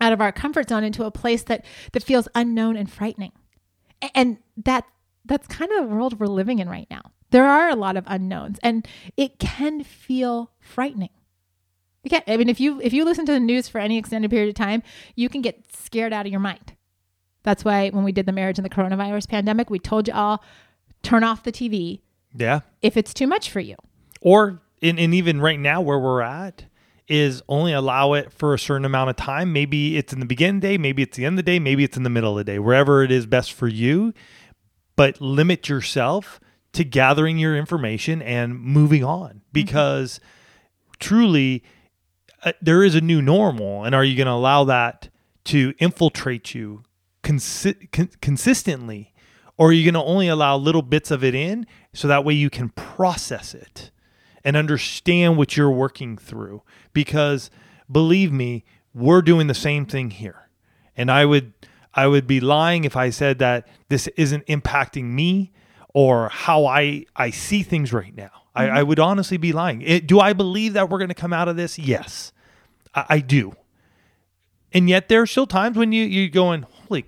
out 0.01 0.13
of 0.13 0.21
our 0.21 0.31
comfort 0.31 0.69
zone 0.69 0.83
into 0.83 1.03
a 1.03 1.11
place 1.11 1.43
that 1.43 1.65
that 1.91 2.03
feels 2.03 2.27
unknown 2.35 2.75
and 2.77 2.91
frightening. 2.91 3.31
And 4.13 4.37
that 4.63 4.85
that's 5.25 5.47
kind 5.47 5.71
of 5.71 5.89
the 5.89 5.95
world 5.95 6.19
we're 6.19 6.27
living 6.27 6.59
in 6.59 6.69
right 6.69 6.87
now. 6.89 7.11
There 7.31 7.45
are 7.45 7.69
a 7.69 7.75
lot 7.75 7.97
of 7.97 8.03
unknowns 8.07 8.59
and 8.63 8.87
it 9.17 9.39
can 9.39 9.83
feel 9.83 10.51
frightening. 10.59 11.09
You 12.03 12.09
can 12.09 12.21
I 12.27 12.37
mean 12.37 12.49
if 12.49 12.59
you 12.59 12.79
if 12.81 12.93
you 12.93 13.03
listen 13.03 13.25
to 13.25 13.31
the 13.33 13.39
news 13.39 13.67
for 13.67 13.79
any 13.79 13.97
extended 13.97 14.31
period 14.31 14.49
of 14.49 14.55
time, 14.55 14.83
you 15.15 15.27
can 15.27 15.41
get 15.41 15.75
scared 15.75 16.13
out 16.13 16.25
of 16.25 16.31
your 16.31 16.41
mind. 16.41 16.73
That's 17.43 17.65
why 17.65 17.89
when 17.89 18.03
we 18.03 18.11
did 18.11 18.25
the 18.25 18.31
marriage 18.31 18.57
and 18.57 18.65
the 18.65 18.69
coronavirus 18.69 19.29
pandemic, 19.29 19.69
we 19.69 19.79
told 19.79 20.07
you 20.07 20.13
all 20.13 20.43
turn 21.03 21.23
off 21.23 21.43
the 21.43 21.51
TV 21.51 21.99
yeah 22.33 22.61
if 22.81 22.97
it's 22.97 23.13
too 23.13 23.27
much 23.27 23.49
for 23.49 23.59
you. 23.59 23.75
or 24.21 24.61
in, 24.81 24.99
and 24.99 25.13
even 25.13 25.41
right 25.41 25.59
now 25.59 25.81
where 25.81 25.99
we're 25.99 26.21
at 26.21 26.65
is 27.07 27.43
only 27.47 27.71
allow 27.71 28.13
it 28.13 28.31
for 28.31 28.53
a 28.53 28.59
certain 28.59 28.85
amount 28.85 29.09
of 29.09 29.15
time. 29.15 29.53
Maybe 29.53 29.97
it's 29.97 30.11
in 30.11 30.19
the 30.19 30.25
beginning 30.25 30.59
the 30.61 30.67
day 30.67 30.77
maybe 30.77 31.03
it's 31.03 31.17
the 31.17 31.25
end 31.25 31.33
of 31.33 31.45
the 31.45 31.51
day 31.51 31.59
maybe 31.59 31.83
it's 31.83 31.97
in 31.97 32.03
the 32.03 32.09
middle 32.09 32.31
of 32.31 32.37
the 32.37 32.51
day 32.51 32.59
wherever 32.59 33.03
it 33.03 33.11
is 33.11 33.25
best 33.25 33.53
for 33.53 33.67
you. 33.67 34.13
But 34.95 35.21
limit 35.21 35.69
yourself 35.69 36.39
to 36.73 36.83
gathering 36.83 37.37
your 37.37 37.55
information 37.55 38.21
and 38.21 38.59
moving 38.59 39.03
on 39.03 39.41
because 39.51 40.19
truly 40.99 41.63
uh, 42.43 42.53
there 42.61 42.83
is 42.83 42.95
a 42.95 43.01
new 43.01 43.21
normal. 43.21 43.83
And 43.83 43.93
are 43.93 44.03
you 44.03 44.15
going 44.15 44.27
to 44.27 44.33
allow 44.33 44.63
that 44.65 45.09
to 45.45 45.73
infiltrate 45.79 46.53
you 46.53 46.83
consi- 47.23 47.91
con- 47.91 48.09
consistently? 48.21 49.13
Or 49.57 49.69
are 49.69 49.73
you 49.73 49.89
going 49.89 50.01
to 50.01 50.09
only 50.09 50.27
allow 50.27 50.57
little 50.57 50.81
bits 50.81 51.11
of 51.11 51.23
it 51.23 51.33
in 51.35 51.65
so 51.93 52.07
that 52.07 52.25
way 52.25 52.33
you 52.33 52.49
can 52.49 52.69
process 52.69 53.53
it 53.53 53.91
and 54.45 54.55
understand 54.55 55.35
what 55.35 55.57
you're 55.57 55.71
working 55.71 56.17
through. 56.17 56.61
Because 56.93 57.49
believe 57.91 58.31
me 58.31 58.63
we're 58.93 59.21
doing 59.21 59.47
the 59.47 59.53
same 59.53 59.85
thing 59.85 60.11
here. 60.11 60.47
And 60.95 61.11
i 61.11 61.25
would 61.25 61.51
i 61.93 62.07
would 62.07 62.27
be 62.27 62.39
lying 62.39 62.85
if 62.85 62.95
i 62.95 63.09
said 63.09 63.39
that 63.39 63.67
this 63.89 64.07
isn't 64.15 64.45
impacting 64.45 65.05
me 65.05 65.51
or 65.93 66.29
how 66.29 66.65
i 66.65 67.05
i 67.15 67.29
see 67.31 67.63
things 67.63 67.91
right 67.91 68.15
now. 68.15 68.31
I, 68.57 68.67
mm-hmm. 68.67 68.77
I 68.77 68.83
would 68.83 68.99
honestly 68.99 69.35
be 69.35 69.51
lying. 69.51 69.81
It, 69.81 70.07
do 70.07 70.19
i 70.19 70.31
believe 70.31 70.73
that 70.73 70.89
we're 70.89 70.99
going 70.99 71.09
to 71.09 71.15
come 71.15 71.33
out 71.33 71.49
of 71.49 71.57
this? 71.57 71.77
Yes. 71.77 72.31
I, 72.93 73.05
I 73.09 73.19
do. 73.19 73.53
And 74.71 74.89
yet 74.89 75.09
there 75.09 75.21
are 75.21 75.27
still 75.27 75.47
times 75.47 75.77
when 75.77 75.91
you 75.91 76.05
you're 76.05 76.29
going, 76.29 76.63
holy, 76.63 77.05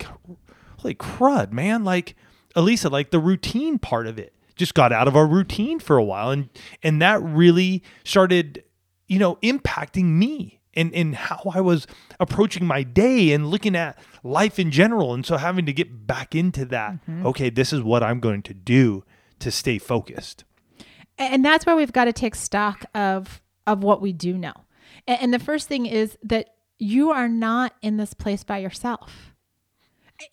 holy 0.79 0.95
crud, 0.95 1.51
man! 1.51 1.83
Like 1.83 2.15
Alisa, 2.55 2.89
like 2.89 3.11
the 3.11 3.19
routine 3.19 3.77
part 3.77 4.07
of 4.07 4.17
it 4.17 4.33
just 4.57 4.73
got 4.73 4.91
out 4.91 5.07
of 5.07 5.15
our 5.15 5.27
routine 5.27 5.79
for 5.79 5.97
a 5.97 6.03
while, 6.03 6.31
and 6.31 6.49
and 6.83 7.01
that 7.01 7.21
really 7.21 7.83
started, 8.03 8.63
you 9.07 9.19
know, 9.19 9.35
impacting 9.37 10.05
me 10.05 10.59
and 10.73 10.93
and 10.93 11.15
how 11.15 11.51
I 11.53 11.61
was 11.61 11.87
approaching 12.19 12.65
my 12.65 12.83
day 12.83 13.31
and 13.31 13.47
looking 13.47 13.75
at 13.75 13.97
life 14.23 14.59
in 14.59 14.71
general, 14.71 15.13
and 15.13 15.25
so 15.25 15.37
having 15.37 15.65
to 15.65 15.73
get 15.73 16.07
back 16.07 16.35
into 16.35 16.65
that. 16.65 16.93
Mm-hmm. 16.93 17.25
Okay, 17.27 17.49
this 17.49 17.71
is 17.71 17.81
what 17.81 18.03
I'm 18.03 18.19
going 18.19 18.41
to 18.43 18.53
do 18.53 19.03
to 19.39 19.51
stay 19.51 19.77
focused. 19.77 20.43
and 21.17 21.43
that's 21.43 21.65
where 21.65 21.75
we've 21.75 21.93
got 21.93 22.05
to 22.05 22.13
take 22.13 22.35
stock 22.35 22.85
of 22.95 23.41
of 23.65 23.83
what 23.83 24.01
we 24.01 24.13
do 24.13 24.37
know 24.37 24.53
and, 25.07 25.21
and 25.21 25.33
the 25.33 25.39
first 25.39 25.67
thing 25.67 25.85
is 25.85 26.17
that 26.23 26.49
you 26.79 27.11
are 27.11 27.27
not 27.27 27.73
in 27.81 27.97
this 27.97 28.13
place 28.13 28.43
by 28.43 28.59
yourself 28.59 29.33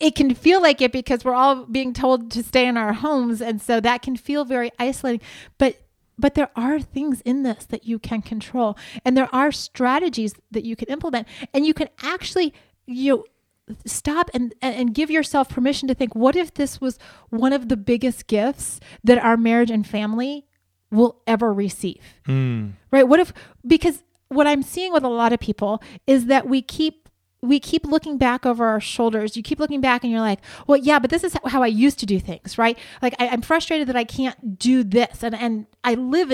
it 0.00 0.14
can 0.14 0.34
feel 0.34 0.62
like 0.62 0.80
it 0.80 0.92
because 0.92 1.24
we're 1.24 1.34
all 1.34 1.66
being 1.66 1.92
told 1.92 2.30
to 2.32 2.42
stay 2.42 2.66
in 2.66 2.76
our 2.76 2.92
homes 2.92 3.40
and 3.40 3.60
so 3.60 3.80
that 3.80 4.02
can 4.02 4.16
feel 4.16 4.44
very 4.44 4.70
isolating. 4.78 5.20
But 5.58 5.80
but 6.16 6.34
there 6.34 6.50
are 6.54 6.80
things 6.80 7.20
in 7.22 7.42
this 7.42 7.66
that 7.66 7.84
you 7.84 7.98
can 7.98 8.22
control 8.22 8.78
and 9.04 9.16
there 9.16 9.32
are 9.34 9.50
strategies 9.50 10.34
that 10.50 10.64
you 10.64 10.76
can 10.76 10.88
implement 10.88 11.26
and 11.52 11.66
you 11.66 11.74
can 11.74 11.88
actually 12.02 12.54
you 12.86 13.16
know, 13.16 13.74
stop 13.84 14.30
and 14.32 14.54
and 14.62 14.94
give 14.94 15.10
yourself 15.10 15.48
permission 15.48 15.88
to 15.88 15.94
think 15.94 16.14
what 16.14 16.36
if 16.36 16.54
this 16.54 16.80
was 16.80 16.98
one 17.30 17.52
of 17.52 17.68
the 17.68 17.76
biggest 17.76 18.26
gifts 18.26 18.78
that 19.02 19.18
our 19.18 19.36
marriage 19.36 19.70
and 19.70 19.86
family 19.86 20.46
will 20.90 21.20
ever 21.26 21.52
receive? 21.52 22.00
Hmm. 22.26 22.70
Right? 22.90 23.08
What 23.08 23.20
if 23.20 23.32
because 23.66 24.02
what 24.28 24.46
i'm 24.46 24.62
seeing 24.62 24.92
with 24.92 25.04
a 25.04 25.08
lot 25.08 25.32
of 25.32 25.40
people 25.40 25.82
is 26.06 26.26
that 26.26 26.48
we 26.48 26.60
keep 26.62 27.03
we 27.44 27.60
keep 27.60 27.86
looking 27.86 28.18
back 28.18 28.46
over 28.46 28.66
our 28.66 28.80
shoulders. 28.80 29.36
You 29.36 29.42
keep 29.42 29.58
looking 29.58 29.80
back 29.80 30.02
and 30.02 30.10
you're 30.10 30.20
like 30.20 30.40
well 30.66 30.78
yeah 30.78 30.98
but 30.98 31.10
this 31.10 31.24
is 31.24 31.36
how 31.46 31.62
i 31.62 31.66
used 31.66 31.98
to 32.00 32.06
do 32.06 32.18
things 32.20 32.58
right? 32.58 32.78
Like 33.02 33.14
I, 33.18 33.28
i'm 33.28 33.42
frustrated 33.42 33.88
that 33.88 33.96
i 33.96 34.04
can't 34.04 34.58
do 34.58 34.82
this. 34.82 35.22
And 35.22 35.34
and 35.34 35.66
i 35.82 35.94
live 35.94 36.32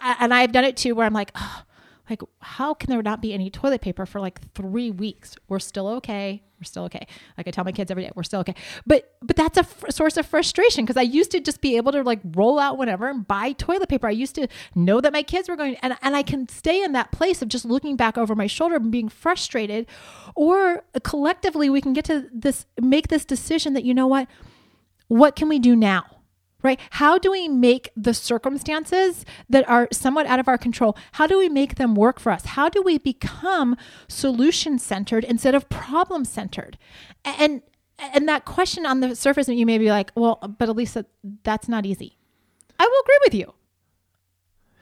and 0.00 0.34
i've 0.34 0.52
done 0.52 0.64
it 0.64 0.76
too 0.76 0.94
where 0.94 1.06
i'm 1.06 1.14
like 1.14 1.30
oh, 1.36 1.62
like 2.08 2.22
how 2.40 2.74
can 2.74 2.90
there 2.90 3.02
not 3.02 3.20
be 3.20 3.32
any 3.32 3.50
toilet 3.50 3.80
paper 3.80 4.06
for 4.06 4.20
like 4.20 4.40
three 4.54 4.90
weeks? 4.90 5.36
We're 5.48 5.58
still 5.58 5.88
okay. 5.88 6.42
We're 6.58 6.64
still 6.64 6.84
okay. 6.84 7.06
Like 7.36 7.48
i 7.48 7.50
tell 7.50 7.64
my 7.64 7.72
kids 7.72 7.90
every 7.90 8.04
day 8.04 8.10
we're 8.14 8.22
still 8.22 8.40
okay. 8.40 8.54
But 8.86 9.14
but 9.22 9.36
that's 9.36 9.58
a 9.58 9.92
source 9.92 10.16
of 10.16 10.26
frustration 10.26 10.84
because 10.84 10.96
i 10.96 11.02
used 11.02 11.30
to 11.32 11.40
just 11.40 11.60
be 11.60 11.76
able 11.76 11.92
to 11.92 12.02
like 12.02 12.20
roll 12.24 12.58
out 12.58 12.78
whenever 12.78 13.08
and 13.08 13.26
buy 13.26 13.52
toilet 13.52 13.88
paper. 13.88 14.06
I 14.06 14.12
used 14.12 14.34
to 14.36 14.48
know 14.74 15.00
that 15.00 15.12
my 15.12 15.22
kids 15.22 15.48
were 15.48 15.56
going 15.56 15.76
and, 15.76 15.96
and 16.02 16.16
i 16.16 16.22
can 16.22 16.48
stay 16.48 16.82
in 16.82 16.92
that 16.92 17.12
place 17.12 17.42
of 17.42 17.48
just 17.48 17.64
looking 17.64 17.96
back 17.96 18.16
over 18.16 18.34
my 18.34 18.46
shoulder 18.46 18.76
and 18.76 18.90
being 18.90 19.08
frustrated. 19.08 19.86
Or 20.34 20.84
collectively 21.02 21.68
we 21.70 21.80
can 21.80 21.92
get 21.92 22.04
to 22.06 22.28
this 22.32 22.66
make 22.80 23.08
this 23.08 23.24
decision 23.24 23.72
that 23.74 23.84
you 23.84 23.94
know 23.94 24.06
what? 24.06 24.28
What 25.08 25.36
can 25.36 25.48
we 25.48 25.58
do 25.58 25.76
now 25.76 26.15
right? 26.62 26.80
How 26.90 27.18
do 27.18 27.30
we 27.30 27.48
make 27.48 27.90
the 27.96 28.14
circumstances 28.14 29.24
that 29.48 29.68
are 29.68 29.88
somewhat 29.92 30.26
out 30.26 30.38
of 30.38 30.48
our 30.48 30.58
control? 30.58 30.96
How 31.12 31.26
do 31.26 31.38
we 31.38 31.48
make 31.48 31.76
them 31.76 31.94
work 31.94 32.18
for 32.18 32.32
us? 32.32 32.44
How 32.44 32.68
do 32.68 32.82
we 32.82 32.98
become 32.98 33.76
solution 34.08 34.78
centered 34.78 35.24
instead 35.24 35.54
of 35.54 35.68
problem 35.68 36.24
centered 36.24 36.78
and 37.24 37.62
and 37.98 38.28
that 38.28 38.44
question 38.44 38.84
on 38.84 39.00
the 39.00 39.16
surface 39.16 39.48
you 39.48 39.64
may 39.64 39.78
be 39.78 39.88
like 39.88 40.12
well 40.14 40.36
but 40.58 40.68
alisa 40.68 41.04
that's 41.42 41.68
not 41.68 41.86
easy. 41.86 42.16
I 42.78 42.84
will 42.84 43.00
agree 43.00 43.18
with 43.24 43.34
you. 43.34 43.54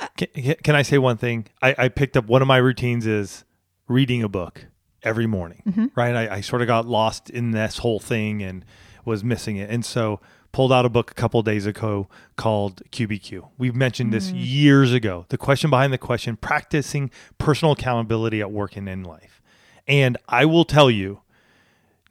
Uh, 0.01 0.09
can, 0.17 0.55
can 0.63 0.75
I 0.75 0.83
say 0.83 0.99
one 0.99 1.17
thing? 1.17 1.47
I, 1.63 1.75
I 1.79 1.89
picked 1.89 2.17
up 2.17 2.27
one 2.27 2.43
of 2.43 2.49
my 2.49 2.57
routines 2.57 3.07
is 3.07 3.45
reading 3.87 4.23
a 4.23 4.29
book 4.29 4.67
every 5.03 5.27
morning, 5.27 5.63
mm-hmm. 5.67 5.87
right? 5.95 6.15
I, 6.15 6.37
I 6.37 6.41
sort 6.41 6.63
of 6.63 6.69
got 6.69 6.87
lost 6.87 7.31
in 7.31 7.53
this 7.53 7.79
whole 7.79 8.01
thing 8.01 8.43
and 8.43 8.65
was 9.05 9.23
missing 9.23 9.57
it. 9.57 9.71
And 9.71 9.85
so 9.85 10.21
pulled 10.55 10.73
out 10.73 10.87
a 10.87 10.89
book 10.89 11.11
a 11.11 11.15
couple 11.15 11.43
days 11.43 11.67
ago 11.67 12.07
called 12.37 12.81
QBQ. 12.93 13.51
We've 13.59 13.75
mentioned 13.75 14.13
this 14.13 14.31
mm. 14.31 14.35
years 14.37 14.93
ago. 14.93 15.27
The 15.29 15.37
question 15.37 15.69
behind 15.69 15.93
the 15.93 15.99
question, 15.99 16.37
practicing 16.37 17.11
personal 17.39 17.73
accountability 17.73 18.41
at 18.41 18.53
work 18.53 18.77
and 18.77 18.89
in 18.89 19.03
life. 19.03 19.43
And 19.89 20.17
I 20.29 20.45
will 20.45 20.65
tell 20.65 20.93
you, 20.93 21.23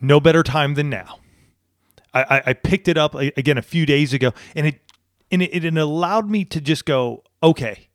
no 0.01 0.19
better 0.19 0.43
time 0.43 0.73
than 0.73 0.89
now. 0.89 1.19
I, 2.13 2.23
I, 2.23 2.43
I 2.47 2.53
picked 2.53 2.89
it 2.89 2.97
up 2.97 3.15
again 3.15 3.57
a 3.57 3.61
few 3.61 3.85
days 3.85 4.13
ago, 4.13 4.33
and 4.55 4.67
it 4.67 4.81
and 5.31 5.41
it, 5.41 5.63
it 5.63 5.77
allowed 5.77 6.29
me 6.29 6.43
to 6.45 6.59
just 6.59 6.85
go, 6.85 7.23
okay, 7.41 7.87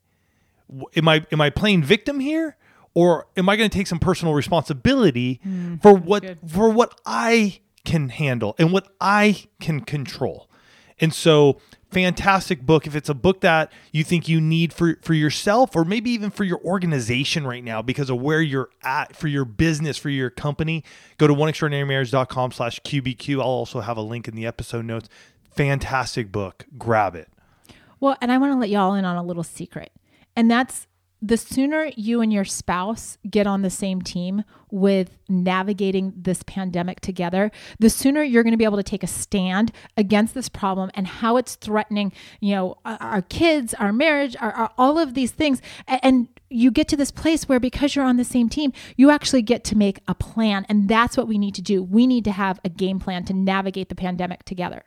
am 0.96 1.08
I 1.08 1.26
am 1.30 1.42
I 1.42 1.50
playing 1.50 1.82
victim 1.82 2.20
here, 2.20 2.56
or 2.94 3.26
am 3.36 3.50
I 3.50 3.56
going 3.56 3.68
to 3.68 3.76
take 3.76 3.86
some 3.86 3.98
personal 3.98 4.32
responsibility 4.32 5.42
mm, 5.46 5.80
for 5.82 5.92
what 5.92 6.38
for 6.48 6.70
what 6.70 6.98
I 7.04 7.60
can 7.88 8.10
handle 8.10 8.54
and 8.58 8.72
what 8.72 8.88
I 9.00 9.44
can 9.60 9.80
control? 9.80 10.48
And 11.00 11.14
so, 11.14 11.60
fantastic 11.90 12.62
book. 12.62 12.86
If 12.86 12.94
it's 12.94 13.08
a 13.08 13.14
book 13.14 13.40
that 13.40 13.72
you 13.92 14.04
think 14.04 14.28
you 14.28 14.40
need 14.40 14.72
for 14.72 14.98
for 15.02 15.14
yourself, 15.14 15.76
or 15.76 15.84
maybe 15.84 16.10
even 16.10 16.30
for 16.30 16.44
your 16.44 16.60
organization 16.64 17.46
right 17.46 17.62
now, 17.62 17.82
because 17.82 18.10
of 18.10 18.20
where 18.20 18.42
you're 18.42 18.68
at 18.82 19.14
for 19.16 19.28
your 19.28 19.44
business, 19.44 19.96
for 19.96 20.10
your 20.10 20.28
company, 20.28 20.84
go 21.16 21.26
to 21.26 21.34
oneextraordinarymarriage.com 21.34 22.52
slash 22.52 22.80
QBQ. 22.80 23.36
I'll 23.36 23.46
also 23.46 23.80
have 23.80 23.96
a 23.96 24.02
link 24.02 24.28
in 24.28 24.34
the 24.34 24.44
episode 24.44 24.84
notes. 24.84 25.08
Fantastic 25.50 26.30
book. 26.30 26.66
Grab 26.76 27.14
it. 27.14 27.28
Well, 28.00 28.16
and 28.20 28.30
I 28.30 28.38
want 28.38 28.52
to 28.52 28.58
let 28.58 28.70
y'all 28.70 28.94
in 28.94 29.04
on 29.04 29.16
a 29.16 29.22
little 29.22 29.42
secret. 29.42 29.92
And 30.36 30.50
that's 30.50 30.87
the 31.20 31.36
sooner 31.36 31.90
you 31.96 32.20
and 32.20 32.32
your 32.32 32.44
spouse 32.44 33.18
get 33.28 33.46
on 33.46 33.62
the 33.62 33.70
same 33.70 34.02
team 34.02 34.44
with 34.70 35.16
navigating 35.28 36.12
this 36.16 36.42
pandemic 36.44 37.00
together, 37.00 37.50
the 37.80 37.90
sooner 37.90 38.22
you're 38.22 38.42
going 38.42 38.52
to 38.52 38.58
be 38.58 38.64
able 38.64 38.76
to 38.76 38.82
take 38.82 39.02
a 39.02 39.08
stand 39.08 39.72
against 39.96 40.34
this 40.34 40.48
problem 40.48 40.90
and 40.94 41.06
how 41.06 41.36
it's 41.36 41.56
threatening, 41.56 42.12
you 42.40 42.54
know, 42.54 42.76
our, 42.84 43.22
kids, 43.22 43.74
our 43.74 43.92
marriage, 43.92 44.36
our, 44.40 44.52
our- 44.52 44.72
all 44.78 44.98
of 44.98 45.14
these 45.14 45.32
things. 45.32 45.60
And 45.88 46.28
you 46.50 46.70
get 46.70 46.88
to 46.88 46.96
this 46.96 47.10
place 47.10 47.48
where 47.48 47.60
because 47.60 47.96
you're 47.96 48.04
on 48.04 48.16
the 48.16 48.24
same 48.24 48.48
team, 48.48 48.72
you 48.96 49.10
actually 49.10 49.42
get 49.42 49.64
to 49.64 49.76
make 49.76 50.00
a 50.06 50.14
plan. 50.14 50.66
And 50.68 50.88
that's 50.88 51.16
what 51.16 51.28
we 51.28 51.38
need 51.38 51.54
to 51.56 51.62
do. 51.62 51.82
We 51.82 52.06
need 52.06 52.24
to 52.24 52.32
have 52.32 52.60
a 52.64 52.68
game 52.68 53.00
plan 53.00 53.24
to 53.24 53.34
navigate 53.34 53.88
the 53.88 53.94
pandemic 53.94 54.44
together. 54.44 54.84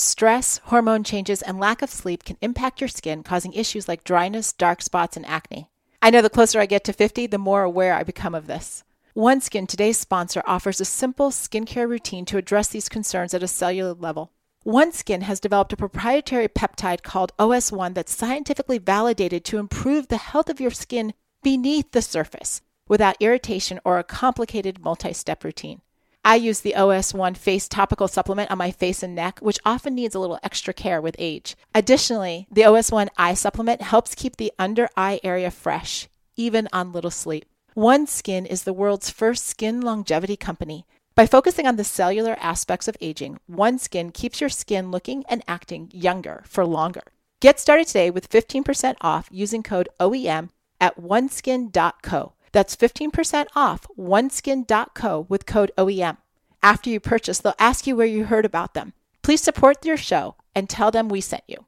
Stress, 0.00 0.58
hormone 0.66 1.02
changes, 1.02 1.42
and 1.42 1.58
lack 1.58 1.82
of 1.82 1.90
sleep 1.90 2.22
can 2.22 2.36
impact 2.40 2.80
your 2.80 2.86
skin, 2.86 3.24
causing 3.24 3.52
issues 3.52 3.88
like 3.88 4.04
dryness, 4.04 4.52
dark 4.52 4.80
spots, 4.80 5.16
and 5.16 5.26
acne. 5.26 5.68
I 6.00 6.10
know 6.10 6.22
the 6.22 6.30
closer 6.30 6.60
I 6.60 6.66
get 6.66 6.84
to 6.84 6.92
50, 6.92 7.26
the 7.26 7.36
more 7.36 7.64
aware 7.64 7.94
I 7.94 8.04
become 8.04 8.32
of 8.32 8.46
this. 8.46 8.84
OneSkin, 9.16 9.66
today's 9.66 9.98
sponsor, 9.98 10.40
offers 10.46 10.80
a 10.80 10.84
simple 10.84 11.30
skincare 11.30 11.88
routine 11.88 12.24
to 12.26 12.36
address 12.38 12.68
these 12.68 12.88
concerns 12.88 13.34
at 13.34 13.42
a 13.42 13.48
cellular 13.48 13.92
level. 13.92 14.30
OneSkin 14.64 15.22
has 15.22 15.40
developed 15.40 15.72
a 15.72 15.76
proprietary 15.76 16.46
peptide 16.46 17.02
called 17.02 17.36
OS1 17.36 17.94
that's 17.94 18.14
scientifically 18.14 18.78
validated 18.78 19.44
to 19.46 19.58
improve 19.58 20.06
the 20.06 20.18
health 20.18 20.48
of 20.48 20.60
your 20.60 20.70
skin 20.70 21.12
beneath 21.42 21.90
the 21.90 22.02
surface 22.02 22.62
without 22.86 23.16
irritation 23.18 23.80
or 23.84 23.98
a 23.98 24.04
complicated 24.04 24.80
multi 24.80 25.12
step 25.12 25.42
routine. 25.42 25.80
I 26.28 26.34
use 26.34 26.60
the 26.60 26.74
OS1 26.76 27.38
face 27.38 27.68
topical 27.68 28.06
supplement 28.06 28.50
on 28.50 28.58
my 28.58 28.70
face 28.70 29.02
and 29.02 29.14
neck, 29.14 29.38
which 29.38 29.58
often 29.64 29.94
needs 29.94 30.14
a 30.14 30.18
little 30.20 30.38
extra 30.42 30.74
care 30.74 31.00
with 31.00 31.16
age. 31.18 31.56
Additionally, 31.74 32.46
the 32.52 32.64
OS1 32.64 33.08
eye 33.16 33.32
supplement 33.32 33.80
helps 33.80 34.14
keep 34.14 34.36
the 34.36 34.52
under 34.58 34.90
eye 34.94 35.20
area 35.24 35.50
fresh, 35.50 36.06
even 36.36 36.68
on 36.70 36.92
little 36.92 37.10
sleep. 37.10 37.46
OneSkin 37.74 38.44
is 38.44 38.64
the 38.64 38.74
world's 38.74 39.08
first 39.08 39.46
skin 39.46 39.80
longevity 39.80 40.36
company. 40.36 40.84
By 41.14 41.24
focusing 41.24 41.66
on 41.66 41.76
the 41.76 41.82
cellular 41.82 42.36
aspects 42.40 42.88
of 42.88 42.96
aging, 43.00 43.38
OneSkin 43.50 44.12
keeps 44.12 44.38
your 44.38 44.50
skin 44.50 44.90
looking 44.90 45.24
and 45.30 45.42
acting 45.48 45.90
younger 45.94 46.42
for 46.46 46.66
longer. 46.66 47.04
Get 47.40 47.58
started 47.58 47.86
today 47.86 48.10
with 48.10 48.28
15% 48.28 48.96
off 49.00 49.28
using 49.30 49.62
code 49.62 49.88
OEM 49.98 50.50
at 50.78 50.94
oneskin.co. 51.00 52.34
That's 52.52 52.76
15% 52.76 53.46
off 53.54 53.86
oneskin.co 53.98 55.26
with 55.28 55.46
code 55.46 55.70
OEM. 55.78 56.16
After 56.62 56.90
you 56.90 57.00
purchase, 57.00 57.38
they'll 57.38 57.54
ask 57.58 57.86
you 57.86 57.96
where 57.96 58.06
you 58.06 58.24
heard 58.24 58.44
about 58.44 58.74
them. 58.74 58.92
Please 59.22 59.40
support 59.40 59.82
their 59.82 59.96
show 59.96 60.34
and 60.54 60.68
tell 60.68 60.90
them 60.90 61.08
we 61.08 61.20
sent 61.20 61.44
you. 61.46 61.66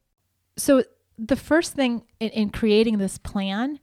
So 0.57 0.85
the 1.19 1.37
first 1.37 1.75
thing 1.75 2.03
in, 2.19 2.31
in 2.31 2.51
creating 2.51 2.99
this 2.99 3.19
plan 3.19 3.79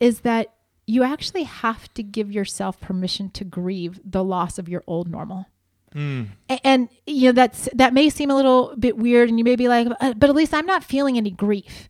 is 0.00 0.20
that 0.20 0.48
you 0.86 1.02
actually 1.04 1.44
have 1.44 1.92
to 1.94 2.02
give 2.02 2.30
yourself 2.32 2.80
permission 2.80 3.30
to 3.30 3.44
grieve 3.44 4.00
the 4.04 4.24
loss 4.24 4.58
of 4.58 4.68
your 4.68 4.82
old 4.86 5.08
normal. 5.08 5.46
A- 6.50 6.66
And, 6.66 6.88
you 7.06 7.26
know 7.28 7.32
that's 7.32 7.68
that 7.74 7.92
may 7.94 8.08
seem 8.10 8.30
a 8.30 8.34
little 8.36 8.74
bit 8.78 8.96
weird, 8.96 9.28
and 9.28 9.38
you 9.38 9.44
may 9.44 9.56
be 9.56 9.68
like, 9.68 9.86
"Uh, 10.00 10.14
but 10.14 10.30
at 10.30 10.34
least 10.36 10.54
I'm 10.54 10.64
not 10.66 10.82
feeling 10.82 11.16
any 11.18 11.30
grief. 11.30 11.88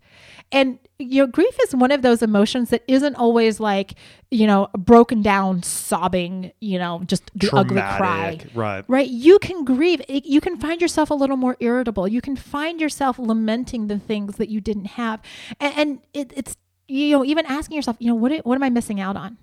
And 0.52 0.78
you 0.98 1.22
know, 1.22 1.26
grief 1.26 1.56
is 1.64 1.74
one 1.74 1.90
of 1.90 2.02
those 2.02 2.22
emotions 2.22 2.70
that 2.70 2.84
isn't 2.86 3.16
always 3.16 3.58
like 3.58 3.94
you 4.30 4.46
know 4.46 4.68
broken 4.76 5.22
down, 5.22 5.62
sobbing. 5.62 6.52
You 6.60 6.78
know, 6.78 7.02
just 7.06 7.30
the 7.34 7.50
ugly 7.52 7.80
cry. 7.80 8.38
right. 8.54 8.84
right? 8.86 9.08
You 9.08 9.38
can 9.38 9.64
grieve. 9.64 10.02
You 10.08 10.40
can 10.40 10.58
find 10.58 10.80
yourself 10.80 11.10
a 11.10 11.14
little 11.14 11.36
more 11.36 11.56
irritable. 11.60 12.06
You 12.06 12.20
can 12.20 12.36
find 12.36 12.80
yourself 12.80 13.18
lamenting 13.18 13.88
the 13.88 13.98
things 13.98 14.36
that 14.36 14.48
you 14.48 14.60
didn't 14.60 14.86
have. 14.86 15.20
And, 15.58 15.74
and 15.76 15.98
it, 16.12 16.32
it's 16.36 16.56
you 16.88 17.16
know 17.16 17.24
even 17.24 17.46
asking 17.46 17.76
yourself 17.76 17.96
you 18.00 18.08
know 18.08 18.14
what 18.14 18.32
what 18.44 18.54
am 18.54 18.62
i 18.62 18.68
missing 18.68 19.00
out 19.00 19.16
on 19.16 19.38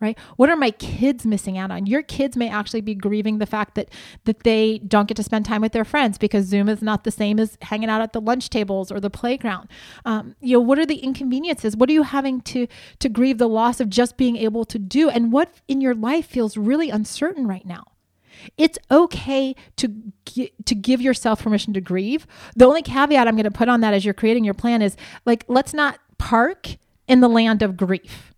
right? 0.00 0.18
What 0.36 0.50
are 0.50 0.56
my 0.56 0.70
kids 0.72 1.24
missing 1.24 1.56
out 1.56 1.70
on? 1.70 1.86
Your 1.86 2.02
kids 2.02 2.36
may 2.36 2.48
actually 2.48 2.82
be 2.82 2.94
grieving 2.94 3.38
the 3.38 3.46
fact 3.46 3.74
that 3.74 3.90
that 4.24 4.40
they 4.40 4.78
don't 4.78 5.08
get 5.08 5.16
to 5.16 5.22
spend 5.22 5.44
time 5.44 5.62
with 5.62 5.72
their 5.72 5.84
friends 5.84 6.18
because 6.18 6.46
zoom 6.46 6.68
is 6.68 6.82
not 6.82 7.04
the 7.04 7.10
same 7.10 7.38
as 7.40 7.56
hanging 7.62 7.88
out 7.88 8.02
at 8.02 8.12
the 8.12 8.20
lunch 8.20 8.50
tables 8.50 8.92
or 8.92 9.00
the 9.00 9.10
playground. 9.10 9.68
Um, 10.04 10.36
you 10.40 10.54
know 10.54 10.60
what 10.60 10.78
are 10.78 10.86
the 10.86 10.98
inconveniences? 10.98 11.76
What 11.76 11.88
are 11.88 11.94
you 11.94 12.02
having 12.02 12.40
to 12.42 12.66
to 12.98 13.08
grieve 13.08 13.38
the 13.38 13.48
loss 13.48 13.80
of 13.80 13.88
just 13.88 14.16
being 14.16 14.36
able 14.36 14.64
to 14.66 14.78
do? 14.78 15.08
And 15.08 15.32
what 15.32 15.50
in 15.68 15.80
your 15.80 15.94
life 15.94 16.26
feels 16.26 16.56
really 16.56 16.90
uncertain 16.90 17.46
right 17.46 17.66
now? 17.66 17.84
It's 18.58 18.78
okay 18.90 19.54
to 19.76 19.94
to 20.64 20.74
give 20.74 21.00
yourself 21.00 21.42
permission 21.42 21.72
to 21.74 21.80
grieve. 21.80 22.26
The 22.54 22.66
only 22.66 22.82
caveat 22.82 23.26
I'm 23.26 23.34
going 23.34 23.44
to 23.44 23.50
put 23.50 23.68
on 23.68 23.80
that 23.80 23.94
as 23.94 24.04
you're 24.04 24.14
creating 24.14 24.44
your 24.44 24.54
plan 24.54 24.82
is 24.82 24.96
like 25.24 25.44
let's 25.48 25.72
not 25.72 25.98
park 26.18 26.76
in 27.08 27.20
the 27.20 27.28
land 27.28 27.62
of 27.62 27.76
grief. 27.76 28.34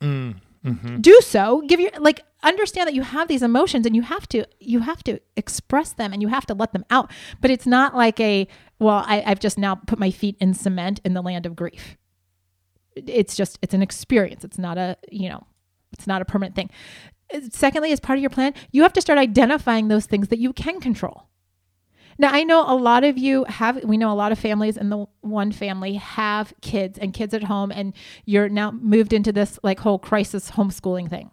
Mm, 0.00 0.36
mm-hmm. 0.64 1.00
Do 1.00 1.20
so. 1.22 1.62
Give 1.66 1.80
your 1.80 1.90
like 1.98 2.24
understand 2.42 2.86
that 2.86 2.94
you 2.94 3.02
have 3.02 3.28
these 3.28 3.42
emotions 3.42 3.86
and 3.86 3.94
you 3.94 4.02
have 4.02 4.28
to 4.28 4.46
you 4.58 4.80
have 4.80 5.02
to 5.04 5.20
express 5.36 5.92
them 5.92 6.12
and 6.12 6.22
you 6.22 6.28
have 6.28 6.46
to 6.46 6.54
let 6.54 6.72
them 6.72 6.84
out. 6.90 7.10
But 7.40 7.50
it's 7.50 7.66
not 7.66 7.96
like 7.96 8.20
a 8.20 8.46
well, 8.78 9.04
I, 9.06 9.22
I've 9.26 9.40
just 9.40 9.58
now 9.58 9.74
put 9.74 9.98
my 9.98 10.10
feet 10.10 10.36
in 10.40 10.54
cement 10.54 11.00
in 11.04 11.14
the 11.14 11.22
land 11.22 11.46
of 11.46 11.56
grief. 11.56 11.96
It's 12.96 13.36
just 13.36 13.58
it's 13.62 13.74
an 13.74 13.82
experience. 13.82 14.44
It's 14.44 14.58
not 14.58 14.78
a 14.78 14.96
you 15.10 15.28
know 15.28 15.46
it's 15.92 16.06
not 16.06 16.22
a 16.22 16.24
permanent 16.24 16.54
thing. 16.54 16.70
Secondly, 17.50 17.92
as 17.92 18.00
part 18.00 18.18
of 18.18 18.20
your 18.20 18.30
plan, 18.30 18.54
you 18.72 18.82
have 18.82 18.92
to 18.94 19.00
start 19.00 19.18
identifying 19.18 19.88
those 19.88 20.06
things 20.06 20.28
that 20.28 20.40
you 20.40 20.52
can 20.52 20.80
control. 20.80 21.29
Now, 22.20 22.32
I 22.32 22.44
know 22.44 22.70
a 22.70 22.76
lot 22.76 23.02
of 23.02 23.16
you 23.16 23.44
have, 23.44 23.82
we 23.82 23.96
know 23.96 24.12
a 24.12 24.14
lot 24.14 24.30
of 24.30 24.38
families 24.38 24.76
in 24.76 24.90
the 24.90 25.06
one 25.22 25.52
family 25.52 25.94
have 25.94 26.52
kids 26.60 26.98
and 26.98 27.14
kids 27.14 27.32
at 27.32 27.44
home, 27.44 27.72
and 27.72 27.94
you're 28.26 28.50
now 28.50 28.72
moved 28.72 29.14
into 29.14 29.32
this 29.32 29.58
like 29.62 29.80
whole 29.80 29.98
crisis 29.98 30.50
homeschooling 30.50 31.08
thing. 31.08 31.30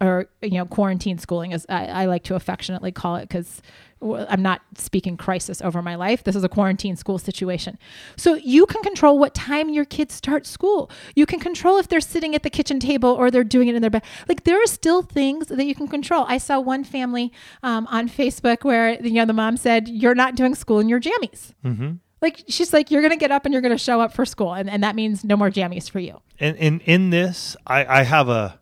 Or, 0.00 0.30
you 0.40 0.52
know, 0.52 0.64
quarantine 0.64 1.18
schooling, 1.18 1.52
as 1.52 1.66
I, 1.68 1.84
I 1.86 2.04
like 2.06 2.24
to 2.24 2.34
affectionately 2.36 2.90
call 2.90 3.16
it, 3.16 3.28
because 3.28 3.60
I'm 4.00 4.42
not 4.42 4.62
speaking 4.76 5.16
crisis 5.16 5.60
over 5.60 5.82
my 5.82 5.94
life. 5.94 6.24
This 6.24 6.36
is 6.36 6.44
a 6.44 6.48
quarantine 6.48 6.96
school 6.96 7.18
situation. 7.18 7.78
So 8.16 8.34
you 8.34 8.66
can 8.66 8.82
control 8.82 9.18
what 9.18 9.34
time 9.34 9.68
your 9.68 9.84
kids 9.84 10.14
start 10.14 10.46
school. 10.46 10.90
You 11.16 11.26
can 11.26 11.40
control 11.40 11.78
if 11.78 11.88
they're 11.88 12.00
sitting 12.00 12.34
at 12.34 12.42
the 12.42 12.50
kitchen 12.50 12.78
table 12.78 13.10
or 13.10 13.30
they're 13.30 13.44
doing 13.44 13.68
it 13.68 13.74
in 13.74 13.82
their 13.82 13.90
bed. 13.90 14.04
Like 14.28 14.44
there 14.44 14.62
are 14.62 14.66
still 14.66 15.02
things 15.02 15.48
that 15.48 15.64
you 15.64 15.74
can 15.74 15.88
control. 15.88 16.24
I 16.28 16.38
saw 16.38 16.60
one 16.60 16.84
family 16.84 17.32
um, 17.62 17.86
on 17.88 18.08
Facebook 18.08 18.64
where 18.64 19.00
you 19.02 19.14
know 19.14 19.24
the 19.24 19.32
mom 19.32 19.56
said, 19.56 19.88
"You're 19.88 20.14
not 20.14 20.36
doing 20.36 20.54
school 20.54 20.78
in 20.78 20.88
your 20.88 21.00
jammies." 21.00 21.52
Mm-hmm. 21.64 21.94
Like 22.20 22.44
she's 22.48 22.72
like, 22.72 22.90
"You're 22.90 23.02
going 23.02 23.12
to 23.12 23.18
get 23.18 23.30
up 23.30 23.44
and 23.44 23.52
you're 23.52 23.62
going 23.62 23.76
to 23.76 23.82
show 23.82 24.00
up 24.00 24.12
for 24.12 24.24
school," 24.24 24.54
and, 24.54 24.70
and 24.70 24.82
that 24.82 24.94
means 24.94 25.24
no 25.24 25.36
more 25.36 25.50
jammies 25.50 25.90
for 25.90 25.98
you. 25.98 26.20
And 26.38 26.56
in 26.56 26.80
in 26.80 27.10
this, 27.10 27.56
I, 27.66 28.00
I 28.00 28.02
have 28.02 28.28
a 28.28 28.60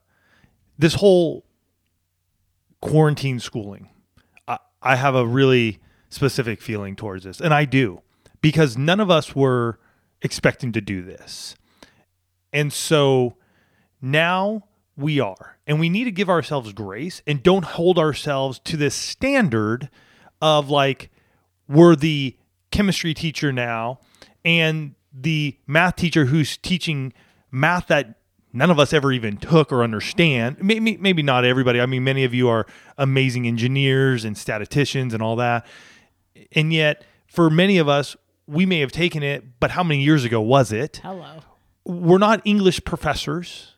this 0.79 0.95
whole 0.95 1.45
quarantine 2.81 3.41
schooling 3.41 3.89
I 4.87 4.97
have 4.97 5.17
a 5.17 5.27
really 5.27 5.81
specific 6.09 6.63
feeling 6.63 6.95
towards 6.95 7.25
this, 7.25 7.41
and 7.41 7.53
I 7.53 7.65
do 7.65 8.03
because 8.41 8.77
none 8.79 9.01
of 9.01 9.11
us 9.11 9.35
were 9.35 9.81
expecting 10.23 10.71
to 10.73 10.81
do 10.81 11.03
this. 11.03 11.57
And 12.53 12.73
so 12.73 13.37
now 14.01 14.65
we 14.97 15.19
are, 15.19 15.59
and 15.67 15.81
we 15.81 15.89
need 15.89 16.05
to 16.05 16.13
give 16.13 16.31
ourselves 16.31 16.73
grace 16.73 17.21
and 17.27 17.43
don't 17.43 17.65
hold 17.65 17.99
ourselves 17.99 18.61
to 18.61 18.77
this 18.77 18.95
standard 18.95 19.91
of 20.41 20.71
like 20.71 21.11
we're 21.69 21.97
the 21.97 22.37
chemistry 22.71 23.13
teacher 23.13 23.53
now 23.53 23.99
and 24.45 24.95
the 25.13 25.57
math 25.67 25.97
teacher 25.97 26.27
who's 26.27 26.57
teaching 26.57 27.13
math 27.51 27.89
that 27.89 28.21
none 28.57 28.71
of 28.71 28.79
us 28.79 28.93
ever 28.93 29.13
even 29.13 29.37
took 29.37 29.71
or 29.73 29.83
understand. 29.83 30.57
Maybe, 30.61 30.97
maybe 30.97 31.23
not 31.23 31.45
everybody. 31.45 31.81
I 31.81 31.87
mean, 31.87 32.05
many 32.05 32.25
of 32.25 32.35
you 32.35 32.49
are 32.49 32.67
amazing 32.99 33.47
engineers 33.47 34.25
and 34.25 34.37
statisticians 34.37 35.15
and 35.15 35.23
all 35.23 35.37
that. 35.37 35.67
And 36.53 36.73
yet, 36.73 37.05
for 37.27 37.51
many 37.51 37.79
of 37.79 37.89
us, 37.89 38.17
we 38.47 38.67
may 38.67 38.81
have 38.81 38.93
taken 38.93 39.23
it, 39.23 39.45
but 39.61 39.73
how 39.73 39.83
many 39.83 40.03
years 40.03 40.25
ago 40.25 40.41
was 40.41 40.73
it? 40.73 41.01
Hello. 41.03 41.41
We're 41.85 42.19
not 42.19 42.41
English 42.45 42.85
professors. 42.85 43.75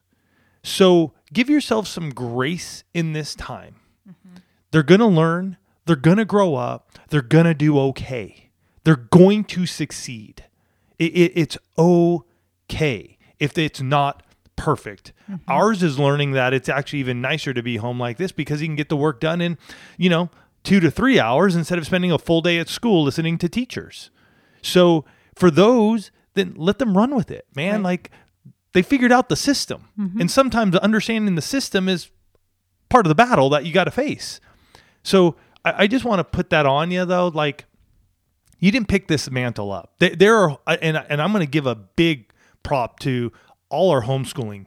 So 0.62 1.12
give 1.32 1.48
yourself 1.48 1.86
some 1.86 2.10
grace 2.10 2.84
in 2.94 3.12
this 3.12 3.34
time. 3.34 3.76
Mm-hmm. 4.08 4.36
They're 4.70 4.82
going 4.82 5.00
to 5.00 5.06
learn, 5.06 5.56
they're 5.86 5.96
going 5.96 6.18
to 6.18 6.24
grow 6.24 6.54
up, 6.54 6.98
they're 7.08 7.22
going 7.22 7.46
to 7.46 7.54
do 7.54 7.78
okay. 7.78 8.50
They're 8.84 8.96
going 8.96 9.44
to 9.44 9.66
succeed. 9.66 10.44
It, 10.98 11.12
it, 11.16 11.32
it's 11.34 11.58
okay 11.78 13.18
if 13.38 13.56
it's 13.58 13.80
not 13.80 14.22
perfect. 14.58 15.12
Mm-hmm. 15.30 15.50
Ours 15.50 15.82
is 15.82 15.98
learning 15.98 16.32
that 16.32 16.52
it's 16.52 16.68
actually 16.68 16.98
even 16.98 17.22
nicer 17.22 17.54
to 17.54 17.62
be 17.62 17.76
home 17.76 17.98
like 17.98 18.18
this 18.18 18.32
because 18.32 18.60
he 18.60 18.66
can 18.66 18.76
get 18.76 18.90
the 18.90 18.96
work 18.96 19.20
done 19.20 19.40
in, 19.40 19.56
you 19.96 20.10
know, 20.10 20.28
two 20.64 20.80
to 20.80 20.90
three 20.90 21.18
hours 21.18 21.56
instead 21.56 21.78
of 21.78 21.86
spending 21.86 22.12
a 22.12 22.18
full 22.18 22.42
day 22.42 22.58
at 22.58 22.68
school 22.68 23.04
listening 23.04 23.38
to 23.38 23.48
teachers. 23.48 24.10
So 24.60 25.04
for 25.34 25.50
those, 25.50 26.10
then 26.34 26.54
let 26.56 26.78
them 26.78 26.98
run 26.98 27.14
with 27.14 27.30
it, 27.30 27.46
man. 27.54 27.76
Right. 27.76 27.84
Like 27.84 28.10
they 28.72 28.82
figured 28.82 29.12
out 29.12 29.28
the 29.28 29.36
system. 29.36 29.88
Mm-hmm. 29.98 30.20
And 30.20 30.30
sometimes 30.30 30.76
understanding 30.76 31.36
the 31.36 31.42
system 31.42 31.88
is 31.88 32.10
part 32.88 33.06
of 33.06 33.08
the 33.08 33.14
battle 33.14 33.48
that 33.50 33.64
you 33.64 33.72
got 33.72 33.84
to 33.84 33.90
face. 33.90 34.40
So 35.02 35.36
I, 35.64 35.84
I 35.84 35.86
just 35.86 36.04
want 36.04 36.18
to 36.18 36.24
put 36.24 36.50
that 36.50 36.66
on 36.66 36.90
you 36.90 37.04
though. 37.04 37.28
Like 37.28 37.64
you 38.58 38.72
didn't 38.72 38.88
pick 38.88 39.06
this 39.06 39.30
mantle 39.30 39.70
up. 39.70 39.94
There, 40.00 40.16
there 40.16 40.36
are, 40.36 40.58
and, 40.66 40.96
and 40.96 41.22
I'm 41.22 41.30
going 41.30 41.46
to 41.46 41.50
give 41.50 41.66
a 41.66 41.76
big 41.76 42.32
prop 42.64 42.98
to 43.00 43.32
all 43.70 43.90
our 43.90 44.02
homeschooling 44.02 44.66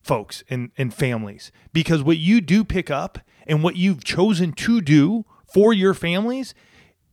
folks 0.00 0.42
and, 0.48 0.70
and 0.78 0.94
families 0.94 1.52
because 1.72 2.02
what 2.02 2.16
you 2.16 2.40
do 2.40 2.64
pick 2.64 2.90
up 2.90 3.18
and 3.46 3.62
what 3.62 3.76
you've 3.76 4.04
chosen 4.04 4.52
to 4.52 4.80
do 4.80 5.24
for 5.46 5.72
your 5.72 5.94
families 5.94 6.54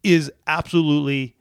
is 0.03 0.31
absolutely 0.45 1.35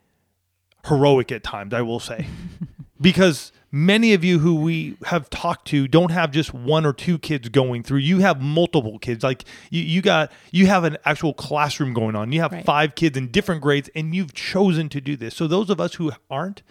heroic 0.87 1.33
at 1.33 1.43
times, 1.43 1.75
I 1.75 1.83
will 1.83 2.01
say. 2.01 2.27
because 3.01 3.53
many 3.71 4.15
of 4.15 4.25
you 4.25 4.39
who 4.39 4.55
we 4.55 4.97
have 5.07 5.29
talked 5.31 5.67
to 5.69 5.89
don't 5.89 6.11
have 6.11 6.31
just 6.31 6.55
one 6.55 6.87
or 6.87 6.93
two 6.93 7.19
kids 7.19 7.49
going 7.49 7.83
through. 7.83 7.99
You 7.99 8.21
have 8.21 8.41
multiple 8.41 8.99
kids. 8.99 9.25
Like 9.25 9.45
you, 9.71 9.83
you 9.83 10.01
got 10.01 10.31
you 10.53 10.67
have 10.67 10.85
an 10.85 10.97
actual 11.05 11.35
classroom 11.35 11.93
going 11.93 12.15
on. 12.15 12.33
You 12.33 12.41
have 12.41 12.53
right. 12.53 12.65
five 12.65 12.95
kids 12.95 13.19
in 13.19 13.31
different 13.31 13.63
grades 13.63 13.91
and 13.95 14.15
you've 14.15 14.33
chosen 14.33 14.89
to 14.91 15.01
do 15.01 15.17
this. 15.17 15.35
So 15.37 15.47
those 15.47 15.71
of 15.71 15.81
us 15.81 15.95
who 15.95 16.13
aren't, 16.31 16.63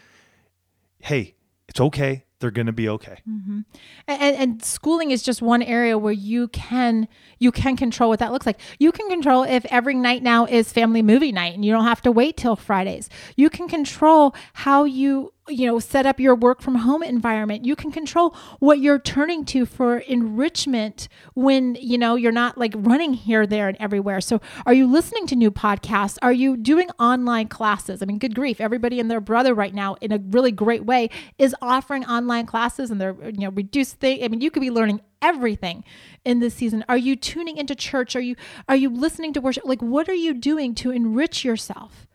hey, 1.00 1.36
it's 1.68 1.80
okay 1.80 2.26
they're 2.44 2.52
going 2.52 2.68
to 2.68 2.74
be 2.74 2.90
okay. 2.90 3.20
Mm-hmm. 3.28 3.62
And, 4.06 4.36
and, 4.36 4.64
schooling 4.64 5.12
is 5.12 5.24
just 5.24 5.42
one 5.42 5.64
area 5.64 5.98
where 5.98 6.12
you 6.12 6.50
can 6.50 7.08
you 7.40 7.54
can 7.54 7.78
control 7.78 8.10
what 8.10 8.20
that 8.20 8.34
looks 8.34 8.46
like. 8.46 8.60
You 8.80 8.92
can 8.92 9.10
control 9.10 9.44
if 9.44 9.66
every 9.70 9.94
night 9.96 10.22
now 10.22 10.46
is 10.46 10.72
family 10.72 11.02
movie 11.02 11.32
night, 11.32 11.56
and 11.56 11.64
you 11.64 11.72
don't 11.72 11.86
have 11.86 12.02
to 12.02 12.12
wait 12.12 12.36
till 12.36 12.58
Fridays. 12.58 13.10
You 13.38 13.50
can 13.50 13.70
control 13.70 14.36
how 14.52 14.84
you 14.84 15.32
you 15.48 15.66
know 15.68 15.80
set 15.80 16.06
up 16.06 16.20
your 16.20 16.36
work 16.36 16.62
from 16.62 16.76
home 16.76 17.04
environment. 17.04 17.66
You 17.66 17.76
can 17.76 17.92
control 17.92 18.36
what 18.60 18.80
you're 18.80 19.00
turning 19.00 19.46
to 19.46 19.66
for 19.66 19.98
enrichment 20.00 21.08
when 21.34 21.76
you 21.76 21.98
know 21.98 22.16
you're 22.16 22.32
not 22.32 22.58
like 22.58 22.74
running 22.76 23.14
here 23.14 23.46
there 23.46 23.68
and 23.68 23.78
everywhere. 23.80 24.22
So 24.22 24.42
are 24.66 24.74
you 24.74 24.88
listening 24.88 25.28
to 25.28 25.36
new 25.36 25.52
podcasts? 25.52 26.18
Are 26.22 26.34
you 26.34 26.58
doing 26.58 26.90
online 27.00 27.48
classes? 27.48 28.02
I 28.02 28.06
mean 28.06 28.20
good 28.20 28.36
grief 28.36 28.62
everybody 28.62 29.00
and 29.00 29.10
their 29.10 29.22
brother 29.22 29.54
right 29.54 29.74
now 29.74 29.96
in 30.02 30.12
a 30.12 30.18
really 30.18 30.52
great 30.52 30.86
way 30.86 31.10
is 31.38 31.56
offering 31.62 32.06
online 32.06 32.46
classes 32.46 32.92
and 32.92 33.00
they're 33.00 33.16
you 33.24 33.42
know 33.42 33.50
reduced 33.50 33.96
thing 33.96 34.24
i 34.24 34.28
mean 34.28 34.42
you 34.42 34.52
could 34.52 34.62
be 34.62 34.72
learning 34.72 35.02
everything 35.24 35.84
in 36.26 36.40
this 36.40 36.54
season. 36.54 36.86
Are 36.88 36.98
you 36.98 37.16
tuning 37.16 37.58
into 37.58 37.74
church? 37.74 38.16
Are 38.16 38.22
you 38.22 38.36
are 38.68 38.76
you 38.76 38.90
listening 38.90 39.34
to 39.34 39.42
worship? 39.42 39.64
Like 39.66 39.82
what 39.82 40.08
are 40.10 40.14
you 40.14 40.34
doing 40.34 40.76
to 40.76 40.92
enrich 40.92 41.44
yourself? 41.44 42.06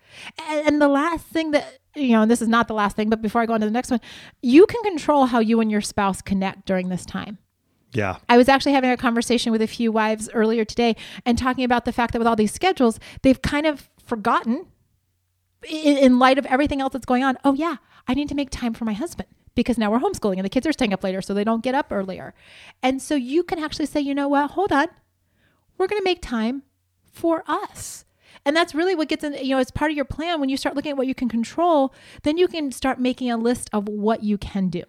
And, 0.49 0.67
and 0.67 0.83
the 0.83 0.89
last 0.89 1.27
thing 1.27 1.51
that 1.53 1.79
you 1.99 2.13
know, 2.13 2.23
and 2.23 2.31
this 2.31 2.43
is 2.43 2.49
not 2.49 2.69
the 2.69 2.75
last 2.75 2.97
thing, 2.97 3.11
but 3.11 3.23
before 3.23 3.43
I 3.43 3.47
go 3.47 3.55
on 3.55 3.61
to 3.61 3.67
the 3.67 3.73
next 3.73 3.91
one, 3.91 4.01
you 4.43 4.67
can 4.67 4.83
control 4.83 5.27
how 5.27 5.41
you 5.41 5.61
and 5.61 5.71
your 5.71 5.81
spouse 5.81 6.23
connect 6.23 6.67
during 6.67 6.89
this 6.89 7.05
time. 7.05 7.39
Yeah. 7.93 8.19
I 8.29 8.37
was 8.37 8.49
actually 8.49 8.73
having 8.73 8.91
a 8.91 8.97
conversation 8.97 9.53
with 9.53 9.63
a 9.63 9.67
few 9.67 9.91
wives 9.91 10.29
earlier 10.35 10.65
today 10.65 10.97
and 11.25 11.39
talking 11.39 11.65
about 11.65 11.85
the 11.85 11.93
fact 11.93 12.13
that 12.13 12.19
with 12.19 12.29
all 12.29 12.37
these 12.37 12.53
schedules, 12.53 13.01
they've 13.23 13.41
kind 13.41 13.67
of 13.67 13.89
forgotten 14.05 14.67
in, 15.69 15.97
in 15.97 16.19
light 16.19 16.39
of 16.39 16.47
everything 16.47 16.81
else 16.81 16.93
that's 16.93 17.07
going 17.07 17.25
on. 17.25 17.39
Oh, 17.45 17.55
yeah, 17.55 17.77
I 18.07 18.15
need 18.15 18.29
to 18.29 18.35
make 18.35 18.51
time 18.51 18.75
for 18.75 18.85
my 18.85 18.93
husband 18.93 19.29
because 19.55 19.79
now 19.79 19.91
we're 19.91 19.99
homeschooling 19.99 20.37
and 20.37 20.45
the 20.45 20.51
kids 20.51 20.67
are 20.67 20.73
staying 20.73 20.93
up 20.93 21.03
later 21.03 21.23
so 21.23 21.35
they 21.35 21.45
don't 21.45 21.65
get 21.65 21.75
up 21.75 21.91
earlier. 21.91 22.35
And 22.83 23.01
so 23.03 23.15
you 23.15 23.43
can 23.43 23.59
actually 23.59 23.87
say, 23.87 24.01
you 24.01 24.15
know 24.15 24.29
what, 24.29 24.53
hold 24.53 24.71
on. 24.71 24.89
We're 25.77 25.87
going 25.87 26.01
to 26.01 26.05
make 26.05 26.23
time 26.23 26.63
for 27.11 27.43
us. 27.47 28.05
And 28.49 28.57
that's 28.57 28.75
really 28.75 28.95
what 28.95 29.09
gets 29.09 29.23
in, 29.25 29.35
you 29.35 29.51
know, 29.51 29.59
as 29.59 29.71
part 29.71 29.91
of 29.91 29.95
your 29.95 30.07
plan. 30.07 30.41
When 30.41 30.49
you 30.49 30.57
start 30.57 30.75
looking 30.75 30.93
at 30.93 30.97
what 30.97 31.07
you 31.07 31.15
can 31.15 31.29
control, 31.29 31.93
then 32.23 32.39
you 32.39 32.49
can 32.49 32.73
start 32.73 32.99
making 32.99 33.31
a 33.31 33.37
list 33.37 33.69
of 33.75 33.87
what 33.91 34.23
you 34.23 34.39
can 34.39 34.71
do. 34.71 34.85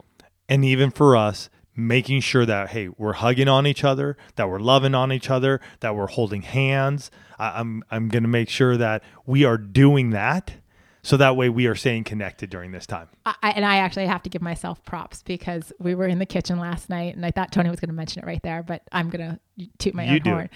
And 0.47 0.63
even 0.63 0.91
for 0.91 1.17
us, 1.17 1.49
making 1.75 2.21
sure 2.21 2.45
that, 2.45 2.69
hey, 2.69 2.87
we're 2.87 3.11
hugging 3.11 3.49
on 3.49 3.67
each 3.67 3.83
other, 3.83 4.15
that 4.37 4.47
we're 4.47 4.61
loving 4.61 4.95
on 4.95 5.11
each 5.11 5.29
other, 5.29 5.59
that 5.81 5.93
we're 5.93 6.07
holding 6.07 6.43
hands. 6.43 7.11
I, 7.37 7.59
I'm, 7.59 7.83
I'm 7.91 8.07
going 8.07 8.23
to 8.23 8.29
make 8.29 8.47
sure 8.47 8.77
that 8.77 9.03
we 9.25 9.43
are 9.43 9.57
doing 9.57 10.11
that 10.11 10.53
so 11.01 11.15
that 11.17 11.35
way 11.38 11.49
we 11.49 11.65
are 11.67 11.75
staying 11.75 12.03
connected 12.03 12.49
during 12.49 12.71
this 12.71 12.85
time. 12.85 13.07
I, 13.25 13.35
and 13.55 13.65
I 13.65 13.77
actually 13.77 14.07
have 14.07 14.21
to 14.23 14.29
give 14.29 14.41
myself 14.41 14.83
props 14.83 15.23
because 15.23 15.71
we 15.79 15.95
were 15.95 16.07
in 16.07 16.19
the 16.19 16.25
kitchen 16.25 16.59
last 16.59 16.89
night 16.89 17.15
and 17.15 17.25
I 17.25 17.31
thought 17.31 17.51
Tony 17.51 17.69
was 17.69 17.79
going 17.79 17.89
to 17.89 17.95
mention 17.95 18.21
it 18.21 18.25
right 18.25 18.41
there, 18.43 18.63
but 18.63 18.81
I'm 18.91 19.09
going 19.09 19.29
to 19.57 19.67
toot 19.77 19.93
my 19.93 20.03
You 20.05 20.15
own 20.15 20.19
do 20.21 20.29
horn. 20.31 20.49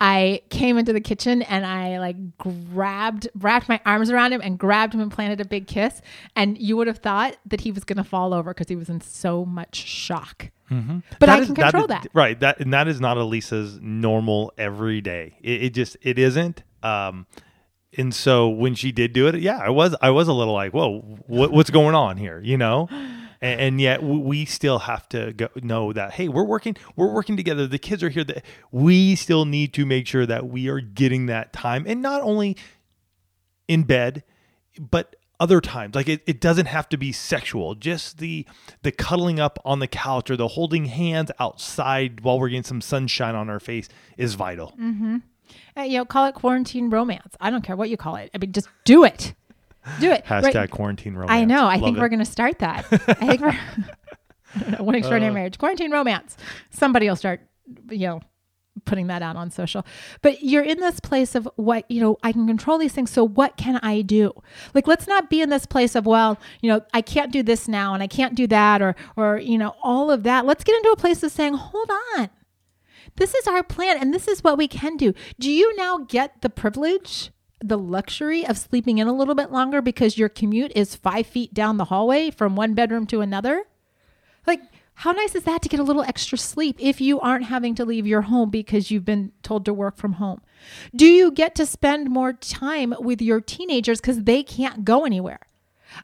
I 0.00 0.42
came 0.50 0.78
into 0.78 0.92
the 0.92 1.00
kitchen 1.00 1.42
and 1.42 1.64
I 1.64 1.98
like 1.98 2.16
grabbed, 2.38 3.28
wrapped 3.36 3.68
my 3.68 3.80
arms 3.86 4.10
around 4.10 4.32
him 4.32 4.40
and 4.42 4.58
grabbed 4.58 4.94
him 4.94 5.00
and 5.00 5.10
planted 5.12 5.40
a 5.40 5.44
big 5.44 5.66
kiss. 5.66 6.00
And 6.36 6.58
you 6.58 6.76
would 6.76 6.86
have 6.86 6.98
thought 6.98 7.36
that 7.46 7.60
he 7.62 7.70
was 7.70 7.84
going 7.84 7.98
to 7.98 8.04
fall 8.04 8.34
over 8.34 8.52
because 8.52 8.68
he 8.68 8.76
was 8.76 8.88
in 8.88 9.00
so 9.00 9.44
much 9.44 9.76
shock. 9.76 10.50
But 10.68 10.74
Mm-hmm. 10.74 10.98
That 11.20 11.28
I 11.28 11.38
is- 11.40 11.46
can 11.46 11.54
control 11.56 11.82
is- 11.84 11.88
that. 11.88 12.06
right 12.14 12.40
that 12.40 12.58
and 12.58 12.72
that 12.72 12.88
is 12.88 12.98
not 12.98 13.18
alisa's 13.18 13.78
normal 13.82 14.50
every 14.56 15.02
day 15.02 15.36
it, 15.42 15.64
it 15.64 15.74
just 15.74 15.98
it 16.00 16.18
isn't 16.18 16.62
um 16.82 17.26
and 17.96 18.14
so 18.14 18.48
when 18.48 18.74
she 18.74 18.92
did 18.92 19.12
do 19.12 19.26
it 19.26 19.36
yeah 19.36 19.58
i 19.58 19.70
was 19.70 19.94
i 20.00 20.10
was 20.10 20.28
a 20.28 20.32
little 20.32 20.54
like 20.54 20.72
whoa 20.72 21.00
what, 21.26 21.52
what's 21.52 21.70
going 21.70 21.94
on 21.94 22.16
here 22.16 22.40
you 22.42 22.56
know? 22.56 22.88
And, 23.40 23.60
and 23.60 23.80
yet 23.80 24.02
we 24.02 24.46
still 24.46 24.78
have 24.78 25.08
to 25.10 25.32
go, 25.34 25.48
know 25.56 25.92
that 25.92 26.12
hey 26.12 26.28
we're 26.28 26.44
working 26.44 26.76
we're 26.96 27.12
working 27.12 27.36
together. 27.36 27.66
The 27.66 27.78
kids 27.78 28.02
are 28.02 28.08
here. 28.08 28.24
That 28.24 28.44
we 28.70 29.16
still 29.16 29.44
need 29.44 29.74
to 29.74 29.84
make 29.84 30.06
sure 30.06 30.24
that 30.24 30.48
we 30.48 30.68
are 30.68 30.80
getting 30.80 31.26
that 31.26 31.52
time. 31.52 31.84
And 31.86 32.00
not 32.00 32.22
only 32.22 32.56
in 33.68 33.82
bed 33.82 34.24
but 34.78 35.16
other 35.40 35.60
times. 35.60 35.94
Like 35.94 36.08
it, 36.08 36.22
it 36.26 36.40
doesn't 36.40 36.66
have 36.66 36.88
to 36.90 36.96
be 36.96 37.12
sexual. 37.12 37.74
Just 37.74 38.18
the 38.18 38.46
the 38.82 38.92
cuddling 38.92 39.40
up 39.40 39.58
on 39.64 39.78
the 39.80 39.86
couch 39.86 40.30
or 40.30 40.36
the 40.36 40.48
holding 40.48 40.86
hands 40.86 41.30
outside 41.38 42.20
while 42.22 42.38
we're 42.38 42.48
getting 42.48 42.62
some 42.62 42.80
sunshine 42.80 43.34
on 43.34 43.50
our 43.50 43.60
face 43.60 43.88
is 44.16 44.34
vital 44.34 44.74
mm-hmm. 44.80 45.18
Uh, 45.76 45.82
you 45.82 45.98
know, 45.98 46.04
call 46.04 46.26
it 46.26 46.34
quarantine 46.34 46.90
romance. 46.90 47.34
I 47.40 47.50
don't 47.50 47.62
care 47.62 47.76
what 47.76 47.90
you 47.90 47.96
call 47.96 48.16
it. 48.16 48.30
I 48.34 48.38
mean, 48.38 48.52
just 48.52 48.68
do 48.84 49.04
it. 49.04 49.34
Do 50.00 50.10
it. 50.10 50.24
hashtag 50.24 50.54
Right. 50.54 50.70
quarantine 50.70 51.14
romance 51.14 51.30
I 51.30 51.44
know. 51.44 51.66
I 51.66 51.74
Love 51.76 51.82
think 51.84 51.96
it. 51.98 52.00
we're 52.00 52.08
going 52.08 52.18
to 52.20 52.24
start 52.24 52.58
that. 52.60 52.86
I 52.90 52.96
think 53.36 53.40
we're 53.40 53.48
I 54.56 54.58
don't 54.60 54.78
know, 54.78 54.84
one 54.84 54.94
extraordinary 54.94 55.32
Uh. 55.32 55.34
marriage, 55.34 55.58
quarantine 55.58 55.90
romance. 55.90 56.36
Somebody 56.70 57.08
will 57.08 57.16
start, 57.16 57.40
you 57.90 58.06
know, 58.06 58.20
putting 58.86 59.06
that 59.08 59.20
out 59.22 59.36
on 59.36 59.50
social. 59.50 59.84
But 60.22 60.42
you're 60.42 60.62
in 60.62 60.78
this 60.80 61.00
place 61.00 61.34
of 61.34 61.48
what 61.56 61.88
you 61.90 62.00
know. 62.00 62.16
I 62.22 62.32
can 62.32 62.46
control 62.46 62.78
these 62.78 62.92
things. 62.92 63.10
So 63.10 63.24
what 63.26 63.56
can 63.56 63.76
I 63.82 64.00
do? 64.02 64.32
Like, 64.74 64.86
let's 64.86 65.06
not 65.06 65.28
be 65.28 65.42
in 65.42 65.48
this 65.50 65.66
place 65.66 65.94
of 65.94 66.06
well, 66.06 66.38
you 66.60 66.70
know, 66.70 66.80
I 66.94 67.00
can't 67.00 67.30
do 67.32 67.42
this 67.42 67.68
now 67.68 67.94
and 67.94 68.02
I 68.02 68.06
can't 68.06 68.34
do 68.34 68.46
that, 68.48 68.80
or 68.80 68.94
or 69.16 69.38
you 69.38 69.58
know, 69.58 69.74
all 69.82 70.10
of 70.10 70.22
that. 70.24 70.46
Let's 70.46 70.64
get 70.64 70.76
into 70.76 70.90
a 70.90 70.96
place 70.96 71.22
of 71.22 71.30
saying, 71.32 71.54
hold 71.54 71.90
on. 72.16 72.30
This 73.16 73.34
is 73.34 73.46
our 73.46 73.62
plan 73.62 73.96
and 73.98 74.12
this 74.12 74.28
is 74.28 74.42
what 74.42 74.58
we 74.58 74.68
can 74.68 74.96
do. 74.96 75.14
Do 75.38 75.50
you 75.50 75.74
now 75.76 75.98
get 75.98 76.42
the 76.42 76.50
privilege, 76.50 77.30
the 77.60 77.78
luxury 77.78 78.46
of 78.46 78.58
sleeping 78.58 78.98
in 78.98 79.06
a 79.06 79.12
little 79.12 79.34
bit 79.34 79.52
longer 79.52 79.80
because 79.80 80.18
your 80.18 80.28
commute 80.28 80.72
is 80.74 80.96
five 80.96 81.26
feet 81.26 81.54
down 81.54 81.76
the 81.76 81.86
hallway 81.86 82.30
from 82.30 82.56
one 82.56 82.74
bedroom 82.74 83.06
to 83.08 83.20
another? 83.20 83.64
Like, 84.46 84.60
how 84.98 85.12
nice 85.12 85.34
is 85.34 85.44
that 85.44 85.62
to 85.62 85.68
get 85.68 85.80
a 85.80 85.84
little 85.84 86.02
extra 86.02 86.38
sleep 86.38 86.76
if 86.78 87.00
you 87.00 87.18
aren't 87.20 87.46
having 87.46 87.74
to 87.76 87.84
leave 87.84 88.06
your 88.06 88.22
home 88.22 88.50
because 88.50 88.90
you've 88.90 89.04
been 89.04 89.32
told 89.42 89.64
to 89.64 89.74
work 89.74 89.96
from 89.96 90.14
home? 90.14 90.40
Do 90.94 91.06
you 91.06 91.32
get 91.32 91.54
to 91.56 91.66
spend 91.66 92.10
more 92.10 92.32
time 92.32 92.94
with 92.98 93.20
your 93.20 93.40
teenagers 93.40 94.00
because 94.00 94.22
they 94.22 94.42
can't 94.42 94.84
go 94.84 95.04
anywhere? 95.04 95.40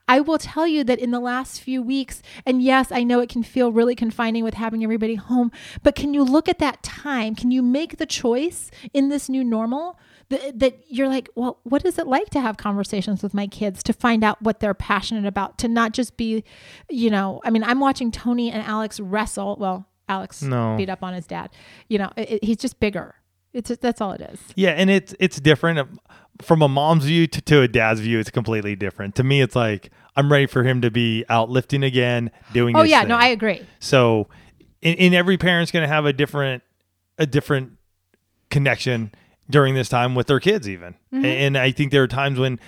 I 0.08 0.20
will 0.20 0.38
tell 0.38 0.66
you 0.66 0.84
that 0.84 0.98
in 0.98 1.10
the 1.10 1.20
last 1.20 1.60
few 1.60 1.82
weeks, 1.82 2.22
and 2.46 2.62
yes, 2.62 2.90
I 2.92 3.02
know 3.04 3.20
it 3.20 3.28
can 3.28 3.42
feel 3.42 3.72
really 3.72 3.94
confining 3.94 4.44
with 4.44 4.54
having 4.54 4.82
everybody 4.84 5.14
home, 5.16 5.50
but 5.82 5.94
can 5.94 6.14
you 6.14 6.22
look 6.24 6.48
at 6.48 6.58
that 6.58 6.82
time? 6.82 7.34
Can 7.34 7.50
you 7.50 7.62
make 7.62 7.98
the 7.98 8.06
choice 8.06 8.70
in 8.92 9.08
this 9.08 9.28
new 9.28 9.42
normal 9.44 9.98
that, 10.28 10.58
that 10.60 10.84
you're 10.88 11.08
like, 11.08 11.28
well, 11.34 11.58
what 11.64 11.84
is 11.84 11.98
it 11.98 12.06
like 12.06 12.30
to 12.30 12.40
have 12.40 12.56
conversations 12.56 13.22
with 13.22 13.34
my 13.34 13.46
kids 13.48 13.82
to 13.82 13.92
find 13.92 14.22
out 14.22 14.40
what 14.40 14.60
they're 14.60 14.74
passionate 14.74 15.26
about, 15.26 15.58
to 15.58 15.68
not 15.68 15.92
just 15.92 16.16
be, 16.16 16.44
you 16.88 17.10
know, 17.10 17.40
I 17.44 17.50
mean, 17.50 17.64
I'm 17.64 17.80
watching 17.80 18.12
Tony 18.12 18.50
and 18.50 18.62
Alex 18.62 19.00
wrestle. 19.00 19.56
Well, 19.58 19.86
Alex 20.08 20.42
No. 20.42 20.76
beat 20.76 20.88
up 20.88 21.02
on 21.02 21.14
his 21.14 21.26
dad. 21.26 21.50
You 21.88 21.98
know, 21.98 22.12
it, 22.16 22.30
it- 22.30 22.44
he's 22.44 22.56
just 22.58 22.78
bigger. 22.80 23.14
It's 23.52 23.74
that's 23.76 24.00
all 24.00 24.12
it 24.12 24.20
is. 24.20 24.40
Yeah, 24.54 24.70
and 24.70 24.90
it's 24.90 25.14
it's 25.18 25.40
different 25.40 26.00
from 26.40 26.62
a 26.62 26.68
mom's 26.68 27.04
view 27.04 27.26
to, 27.26 27.40
to 27.42 27.62
a 27.62 27.68
dad's 27.68 28.00
view. 28.00 28.18
It's 28.18 28.30
completely 28.30 28.76
different. 28.76 29.14
To 29.16 29.24
me, 29.24 29.40
it's 29.40 29.56
like 29.56 29.90
I'm 30.16 30.30
ready 30.30 30.46
for 30.46 30.62
him 30.62 30.80
to 30.82 30.90
be 30.90 31.24
out 31.28 31.50
lifting 31.50 31.82
again, 31.82 32.30
doing. 32.52 32.76
Oh 32.76 32.82
yeah, 32.82 33.00
thing. 33.00 33.08
no, 33.08 33.16
I 33.16 33.28
agree. 33.28 33.66
So, 33.78 34.28
in, 34.82 34.94
in 34.94 35.14
every 35.14 35.36
parent's 35.36 35.72
going 35.72 35.82
to 35.82 35.88
have 35.88 36.06
a 36.06 36.12
different 36.12 36.62
a 37.18 37.26
different 37.26 37.72
connection 38.50 39.12
during 39.48 39.74
this 39.74 39.88
time 39.88 40.14
with 40.14 40.28
their 40.28 40.40
kids, 40.40 40.68
even. 40.68 40.94
Mm-hmm. 41.12 41.24
And 41.24 41.58
I 41.58 41.72
think 41.72 41.90
there 41.90 42.02
are 42.02 42.08
times 42.08 42.38
when 42.38 42.60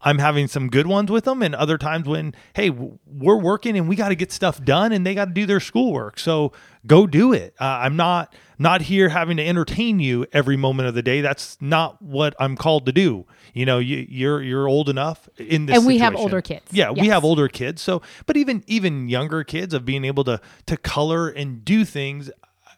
I'm 0.00 0.18
having 0.18 0.48
some 0.48 0.68
good 0.68 0.86
ones 0.86 1.10
with 1.10 1.24
them, 1.24 1.42
and 1.42 1.54
other 1.54 1.78
times 1.78 2.06
when 2.06 2.34
hey, 2.54 2.70
we're 2.70 3.36
working 3.36 3.76
and 3.76 3.88
we 3.88 3.96
got 3.96 4.10
to 4.10 4.14
get 4.14 4.32
stuff 4.32 4.62
done, 4.62 4.92
and 4.92 5.06
they 5.06 5.14
got 5.14 5.26
to 5.26 5.32
do 5.32 5.46
their 5.46 5.60
schoolwork. 5.60 6.18
So 6.18 6.52
go 6.86 7.06
do 7.06 7.32
it. 7.32 7.54
Uh, 7.60 7.64
I'm 7.64 7.96
not 7.96 8.34
not 8.58 8.82
here 8.82 9.08
having 9.08 9.36
to 9.36 9.46
entertain 9.46 10.00
you 10.00 10.26
every 10.32 10.56
moment 10.56 10.88
of 10.88 10.94
the 10.94 11.02
day. 11.02 11.20
That's 11.20 11.56
not 11.60 12.00
what 12.00 12.34
I'm 12.38 12.56
called 12.56 12.86
to 12.86 12.92
do. 12.92 13.26
You 13.52 13.66
know, 13.66 13.78
you, 13.78 14.06
you're 14.08 14.42
you're 14.42 14.68
old 14.68 14.88
enough 14.88 15.28
in 15.36 15.66
this. 15.66 15.76
And 15.76 15.86
we 15.86 15.98
have 15.98 16.14
older 16.14 16.40
kids. 16.40 16.64
Yeah, 16.70 16.90
we 16.90 17.08
have 17.08 17.24
older 17.24 17.48
kids. 17.48 17.82
So, 17.82 18.02
but 18.26 18.36
even 18.36 18.64
even 18.66 19.08
younger 19.08 19.44
kids 19.44 19.74
of 19.74 19.84
being 19.84 20.04
able 20.04 20.24
to 20.24 20.40
to 20.66 20.76
color 20.76 21.28
and 21.28 21.64
do 21.64 21.84
things. 21.84 22.30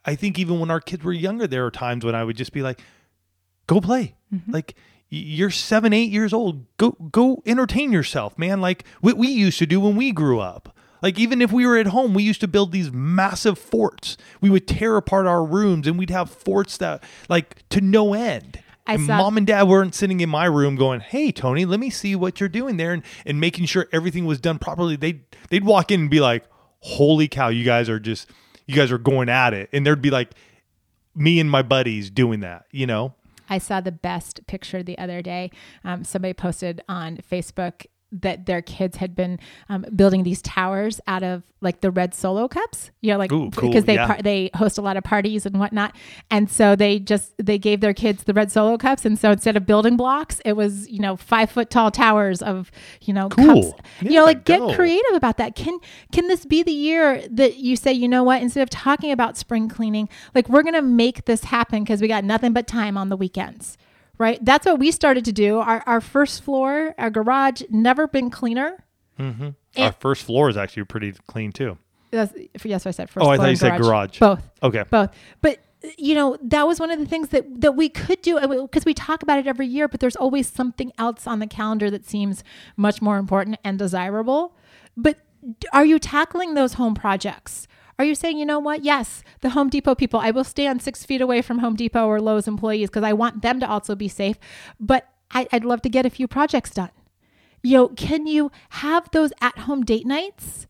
I 0.06 0.16
think 0.16 0.38
even 0.38 0.60
when 0.60 0.70
our 0.70 0.80
kids 0.80 1.02
were 1.02 1.12
younger, 1.12 1.46
there 1.46 1.64
are 1.64 1.70
times 1.70 2.04
when 2.04 2.14
I 2.14 2.24
would 2.24 2.36
just 2.36 2.52
be 2.52 2.62
like, 2.62 2.80
"Go 3.66 3.80
play." 3.80 4.16
Mm-hmm. 4.32 4.52
Like 4.52 4.74
you're 5.14 5.50
seven, 5.50 5.92
eight 5.92 6.10
years 6.10 6.32
old. 6.32 6.66
Go 6.76 6.92
go 6.92 7.42
entertain 7.46 7.92
yourself, 7.92 8.38
man. 8.38 8.60
Like 8.60 8.84
what 9.00 9.16
we 9.16 9.28
used 9.28 9.58
to 9.60 9.66
do 9.66 9.80
when 9.80 9.96
we 9.96 10.12
grew 10.12 10.40
up. 10.40 10.76
Like 11.02 11.18
even 11.18 11.42
if 11.42 11.52
we 11.52 11.66
were 11.66 11.76
at 11.76 11.88
home, 11.88 12.14
we 12.14 12.22
used 12.22 12.40
to 12.40 12.48
build 12.48 12.72
these 12.72 12.90
massive 12.90 13.58
forts. 13.58 14.16
We 14.40 14.48
would 14.48 14.66
tear 14.66 14.96
apart 14.96 15.26
our 15.26 15.44
rooms, 15.44 15.86
and 15.86 15.98
we'd 15.98 16.10
have 16.10 16.30
forts 16.30 16.78
that 16.78 17.04
like 17.28 17.68
to 17.68 17.80
no 17.80 18.14
end. 18.14 18.60
I 18.86 18.94
and 18.94 19.06
saw- 19.06 19.18
mom 19.18 19.36
and 19.36 19.46
dad 19.46 19.64
weren't 19.64 19.94
sitting 19.94 20.20
in 20.20 20.30
my 20.30 20.46
room 20.46 20.76
going, 20.76 21.00
"Hey, 21.00 21.30
Tony, 21.30 21.64
let 21.64 21.80
me 21.80 21.90
see 21.90 22.16
what 22.16 22.40
you're 22.40 22.48
doing 22.48 22.76
there," 22.76 22.92
and, 22.92 23.02
and 23.26 23.38
making 23.40 23.66
sure 23.66 23.86
everything 23.92 24.24
was 24.24 24.40
done 24.40 24.58
properly. 24.58 24.96
They 24.96 25.20
they'd 25.50 25.64
walk 25.64 25.90
in 25.90 26.00
and 26.00 26.10
be 26.10 26.20
like, 26.20 26.44
"Holy 26.80 27.28
cow, 27.28 27.48
you 27.48 27.64
guys 27.64 27.88
are 27.88 28.00
just 28.00 28.30
you 28.66 28.74
guys 28.74 28.90
are 28.90 28.98
going 28.98 29.28
at 29.28 29.52
it," 29.54 29.68
and 29.72 29.86
there'd 29.86 30.02
be 30.02 30.10
like 30.10 30.30
me 31.14 31.38
and 31.38 31.50
my 31.50 31.62
buddies 31.62 32.10
doing 32.10 32.40
that, 32.40 32.64
you 32.70 32.86
know. 32.86 33.14
I 33.48 33.58
saw 33.58 33.80
the 33.80 33.92
best 33.92 34.46
picture 34.46 34.82
the 34.82 34.98
other 34.98 35.22
day. 35.22 35.50
Um, 35.84 36.04
somebody 36.04 36.34
posted 36.34 36.82
on 36.88 37.18
Facebook 37.18 37.86
that 38.22 38.46
their 38.46 38.62
kids 38.62 38.96
had 38.98 39.14
been 39.16 39.38
um, 39.68 39.84
building 39.94 40.22
these 40.22 40.40
towers 40.42 41.00
out 41.06 41.22
of 41.22 41.42
like 41.60 41.80
the 41.80 41.90
red 41.90 42.14
solo 42.14 42.46
cups, 42.46 42.90
you 43.00 43.10
know, 43.10 43.18
like 43.18 43.32
Ooh, 43.32 43.50
cool, 43.50 43.68
because 43.68 43.84
they 43.84 43.94
yeah. 43.94 44.06
par- 44.06 44.22
they 44.22 44.50
host 44.54 44.76
a 44.78 44.82
lot 44.82 44.96
of 44.96 45.04
parties 45.04 45.46
and 45.46 45.58
whatnot, 45.58 45.96
and 46.30 46.50
so 46.50 46.76
they 46.76 46.98
just 46.98 47.32
they 47.38 47.58
gave 47.58 47.80
their 47.80 47.94
kids 47.94 48.24
the 48.24 48.34
red 48.34 48.52
solo 48.52 48.76
cups, 48.76 49.04
and 49.04 49.18
so 49.18 49.30
instead 49.30 49.56
of 49.56 49.66
building 49.66 49.96
blocks, 49.96 50.40
it 50.44 50.52
was 50.54 50.88
you 50.90 51.00
know 51.00 51.16
five 51.16 51.50
foot 51.50 51.70
tall 51.70 51.90
towers 51.90 52.42
of 52.42 52.70
you 53.00 53.12
know 53.14 53.28
Cool. 53.30 53.72
cups. 53.72 53.88
you 54.02 54.10
know, 54.10 54.24
like 54.24 54.44
get 54.44 54.60
go. 54.60 54.74
creative 54.74 55.14
about 55.14 55.38
that. 55.38 55.56
Can 55.56 55.78
can 56.12 56.28
this 56.28 56.44
be 56.44 56.62
the 56.62 56.72
year 56.72 57.26
that 57.30 57.56
you 57.56 57.76
say, 57.76 57.92
you 57.92 58.08
know 58.08 58.22
what, 58.22 58.42
instead 58.42 58.62
of 58.62 58.70
talking 58.70 59.10
about 59.10 59.36
spring 59.36 59.68
cleaning, 59.68 60.08
like 60.34 60.48
we're 60.48 60.62
gonna 60.62 60.82
make 60.82 61.24
this 61.24 61.44
happen 61.44 61.82
because 61.82 62.00
we 62.00 62.08
got 62.08 62.24
nothing 62.24 62.52
but 62.52 62.66
time 62.66 62.96
on 62.98 63.08
the 63.08 63.16
weekends 63.16 63.76
right? 64.18 64.42
That's 64.44 64.66
what 64.66 64.78
we 64.78 64.90
started 64.90 65.24
to 65.26 65.32
do. 65.32 65.58
Our, 65.58 65.82
our 65.86 66.00
first 66.00 66.42
floor, 66.42 66.94
our 66.98 67.10
garage, 67.10 67.62
never 67.70 68.06
been 68.06 68.30
cleaner. 68.30 68.84
Mm-hmm. 69.18 69.50
Our 69.76 69.92
first 69.92 70.24
floor 70.24 70.48
is 70.48 70.56
actually 70.56 70.84
pretty 70.84 71.12
clean 71.26 71.52
too. 71.52 71.78
That's, 72.10 72.32
yes, 72.64 72.86
I 72.86 72.92
said 72.92 73.10
first 73.10 73.26
Oh, 73.26 73.30
I 73.30 73.36
thought 73.36 73.44
you 73.44 73.48
and 73.50 73.58
said 73.58 73.80
garage. 73.80 74.18
Both, 74.18 74.48
Okay. 74.62 74.84
both. 74.88 75.10
But 75.40 75.58
you 75.98 76.14
know, 76.14 76.38
that 76.42 76.66
was 76.66 76.80
one 76.80 76.90
of 76.90 76.98
the 76.98 77.04
things 77.06 77.28
that 77.28 77.60
that 77.60 77.72
we 77.72 77.88
could 77.90 78.22
do 78.22 78.40
because 78.62 78.84
we 78.86 78.94
talk 78.94 79.22
about 79.22 79.38
it 79.38 79.46
every 79.46 79.66
year. 79.66 79.86
But 79.86 80.00
there's 80.00 80.16
always 80.16 80.48
something 80.48 80.92
else 80.96 81.26
on 81.26 81.40
the 81.40 81.46
calendar 81.46 81.90
that 81.90 82.06
seems 82.06 82.42
much 82.76 83.02
more 83.02 83.18
important 83.18 83.58
and 83.64 83.78
desirable. 83.78 84.56
But 84.96 85.18
are 85.72 85.84
you 85.84 85.98
tackling 85.98 86.54
those 86.54 86.74
home 86.74 86.94
projects? 86.94 87.68
Are 87.98 88.04
you 88.04 88.14
saying, 88.14 88.38
you 88.38 88.46
know 88.46 88.58
what? 88.58 88.84
Yes, 88.84 89.22
the 89.40 89.50
Home 89.50 89.68
Depot 89.68 89.94
people, 89.94 90.20
I 90.20 90.30
will 90.30 90.44
stand 90.44 90.82
six 90.82 91.04
feet 91.04 91.20
away 91.20 91.42
from 91.42 91.60
Home 91.60 91.76
Depot 91.76 92.06
or 92.06 92.20
Lowe's 92.20 92.48
employees 92.48 92.90
because 92.90 93.04
I 93.04 93.12
want 93.12 93.42
them 93.42 93.60
to 93.60 93.68
also 93.68 93.94
be 93.94 94.08
safe. 94.08 94.36
But 94.80 95.08
I, 95.30 95.46
I'd 95.52 95.64
love 95.64 95.82
to 95.82 95.88
get 95.88 96.06
a 96.06 96.10
few 96.10 96.26
projects 96.26 96.70
done. 96.70 96.90
You 97.62 97.76
know, 97.76 97.88
can 97.88 98.26
you 98.26 98.50
have 98.70 99.10
those 99.12 99.32
at 99.40 99.58
home 99.60 99.84
date 99.84 100.06
nights? 100.06 100.66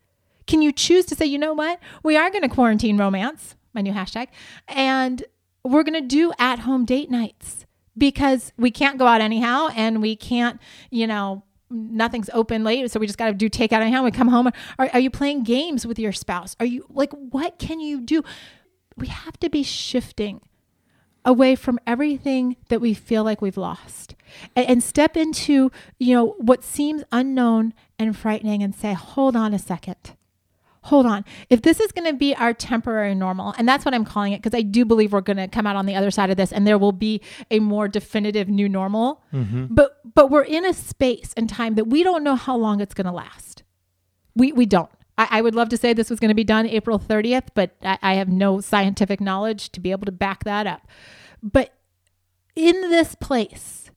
Can 0.46 0.62
you 0.62 0.72
choose 0.72 1.06
to 1.06 1.14
say, 1.14 1.26
you 1.26 1.38
know 1.38 1.54
what? 1.54 1.80
We 2.02 2.16
are 2.16 2.30
going 2.30 2.42
to 2.42 2.48
quarantine 2.48 2.98
romance, 2.98 3.56
my 3.72 3.80
new 3.80 3.92
hashtag, 3.92 4.28
and 4.68 5.24
we're 5.64 5.82
going 5.82 6.00
to 6.00 6.06
do 6.06 6.32
at 6.38 6.60
home 6.60 6.84
date 6.84 7.10
nights 7.10 7.64
because 7.96 8.52
we 8.58 8.70
can't 8.70 8.98
go 8.98 9.06
out 9.06 9.20
anyhow 9.20 9.68
and 9.74 10.02
we 10.02 10.14
can't, 10.14 10.60
you 10.90 11.06
know, 11.06 11.42
nothing's 11.70 12.31
open 12.33 12.64
late. 12.64 12.90
So 12.90 13.00
we 13.00 13.07
just 13.07 13.18
got 13.18 13.27
to 13.27 13.35
do 13.35 13.48
takeout 13.48 13.81
anyhow. 13.81 14.03
We 14.05 14.11
come 14.11 14.29
home. 14.29 14.48
Are, 14.79 14.90
are 14.92 15.00
you 15.00 15.11
playing 15.11 15.44
games 15.44 15.87
with 15.87 15.98
your 15.98 16.12
spouse? 16.12 16.57
Are 16.61 16.66
you 16.66 16.87
like, 16.90 17.12
what 17.12 17.59
can 17.59 17.81
you 17.81 18.00
do? 18.00 18.22
We 18.96 19.09
have 19.09 19.38
to 19.40 19.50
be 19.50 19.62
shifting 19.62 20.40
away 21.24 21.57
from 21.57 21.79
everything 21.87 22.57
that 22.68 22.81
we 22.81 22.94
feel 22.94 23.24
like 23.24 23.40
we've 23.40 23.57
lost. 23.57 24.14
and, 24.55 24.68
and 24.68 24.83
step 24.83 25.16
into, 25.16 25.70
you 25.98 26.14
know, 26.14 26.35
what 26.38 26.62
seems 26.62 27.03
unknown 27.11 27.72
and 27.98 28.16
frightening 28.16 28.62
and 28.62 28.74
say, 28.74 28.92
hold 28.92 29.35
on 29.35 29.55
a 29.55 29.59
second 29.59 30.16
hold 30.84 31.06
on. 31.06 31.24
If 31.48 31.62
this 31.62 31.80
is 31.80 31.92
going 31.92 32.06
to 32.06 32.16
be 32.16 32.34
our 32.34 32.52
temporary 32.52 33.14
normal, 33.14 33.54
and 33.56 33.66
that's 33.66 33.84
what 33.86 33.94
I'm 33.94 34.04
calling 34.04 34.34
it, 34.34 34.42
because 34.42 34.56
I 34.56 34.62
do 34.62 34.84
believe 34.84 35.12
we're 35.12 35.22
going 35.22 35.38
to 35.38 35.48
come 35.48 35.66
out 35.66 35.76
on 35.76 35.86
the 35.86 35.94
other 35.94 36.10
side 36.10 36.30
of 36.30 36.36
this 36.36 36.52
and 36.52 36.66
there 36.66 36.78
will 36.78 36.92
be 36.92 37.22
a 37.50 37.58
more 37.58 37.88
definitive 37.88 38.48
new 38.48 38.68
normal. 38.68 39.22
Mm-hmm. 39.32 39.66
But 39.70 39.98
but 40.14 40.30
we're 40.30 40.42
in 40.42 40.64
a 40.64 40.74
space 40.74 41.32
and 41.36 41.48
time 41.48 41.74
that 41.76 41.86
we 41.86 42.02
don't 42.02 42.22
know 42.22 42.36
how 42.36 42.56
long 42.56 42.80
it's 42.80 42.94
going 42.94 43.06
to 43.06 43.12
last. 43.12 43.62
We 44.36 44.52
we 44.52 44.66
don't. 44.66 44.90
I, 45.16 45.28
I, 45.30 45.40
would 45.42 45.54
love 45.54 45.68
to 45.68 45.76
say 45.76 45.92
this 45.92 46.10
was 46.10 46.18
going 46.18 46.30
to 46.30 46.34
be 46.34 46.44
done 46.44 46.66
April 46.66 46.98
30th, 46.98 47.48
but 47.54 47.76
I, 47.82 47.98
I 48.02 48.14
have 48.14 48.28
no 48.28 48.60
scientific 48.60 49.20
knowledge 49.20 49.70
to 49.70 49.80
be 49.80 49.92
able 49.92 50.06
to 50.06 50.12
back 50.12 50.42
that 50.42 50.66
up. 50.66 50.88
But 51.40 51.72
in 52.56 52.80
this 52.90 53.14
place, 53.14 53.90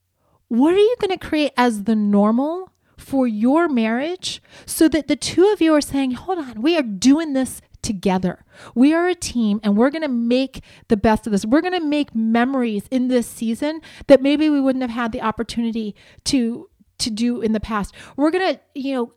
what 0.46 0.74
are 0.74 0.78
you 0.78 0.96
going 1.00 1.18
to 1.18 1.26
create 1.26 1.52
as 1.56 1.84
the 1.84 1.96
normal 1.96 2.70
for 2.98 3.26
your 3.26 3.68
marriage 3.68 4.42
so 4.66 4.88
that 4.88 5.08
the 5.08 5.16
two 5.16 5.48
of 5.48 5.62
you 5.62 5.72
are 5.74 5.80
saying, 5.80 6.12
hold 6.12 6.38
on, 6.38 6.60
we 6.60 6.76
are 6.76 6.82
doing 6.82 7.32
this 7.32 7.62
together. 7.80 8.44
We 8.74 8.92
are 8.92 9.08
a 9.08 9.14
team 9.14 9.60
and 9.62 9.76
we're 9.76 9.90
going 9.90 10.02
to 10.02 10.08
make 10.08 10.62
the 10.88 10.96
best 10.96 11.26
of 11.26 11.32
this. 11.32 11.46
We're 11.46 11.60
going 11.60 11.80
to 11.80 11.84
make 11.84 12.14
memories 12.14 12.84
in 12.90 13.08
this 13.08 13.26
season 13.26 13.80
that 14.08 14.20
maybe 14.20 14.50
we 14.50 14.60
wouldn't 14.60 14.82
have 14.82 14.90
had 14.90 15.12
the 15.12 15.22
opportunity 15.22 15.94
to 16.24 16.68
to 16.98 17.10
do 17.10 17.40
in 17.40 17.52
the 17.52 17.60
past. 17.60 17.94
We're 18.16 18.32
going 18.32 18.54
to, 18.54 18.60
you 18.74 18.92
know, 18.92 19.12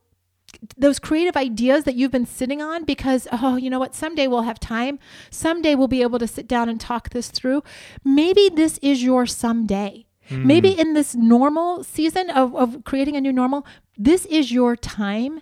those 0.78 1.00
creative 1.00 1.36
ideas 1.36 1.86
that 1.86 1.96
you've 1.96 2.12
been 2.12 2.26
sitting 2.26 2.62
on 2.62 2.84
because 2.84 3.28
oh 3.32 3.56
you 3.56 3.70
know 3.70 3.80
what 3.80 3.96
someday 3.96 4.28
we'll 4.28 4.42
have 4.42 4.60
time 4.60 5.00
someday 5.30 5.76
we'll 5.76 5.88
be 5.88 6.02
able 6.02 6.20
to 6.20 6.28
sit 6.28 6.46
down 6.46 6.68
and 6.68 6.80
talk 6.80 7.10
this 7.12 7.30
through 7.30 7.64
maybe 8.04 8.50
this 8.50 8.78
is 8.82 9.02
your 9.02 9.26
someday 9.26 10.06
Mm. 10.32 10.46
Maybe 10.46 10.70
in 10.70 10.94
this 10.94 11.14
normal 11.16 11.84
season 11.84 12.30
of, 12.30 12.56
of 12.56 12.84
creating 12.86 13.16
a 13.16 13.22
new 13.22 13.34
normal, 13.34 13.66
this 13.98 14.26
is 14.28 14.52
your 14.52 14.76
time 14.76 15.42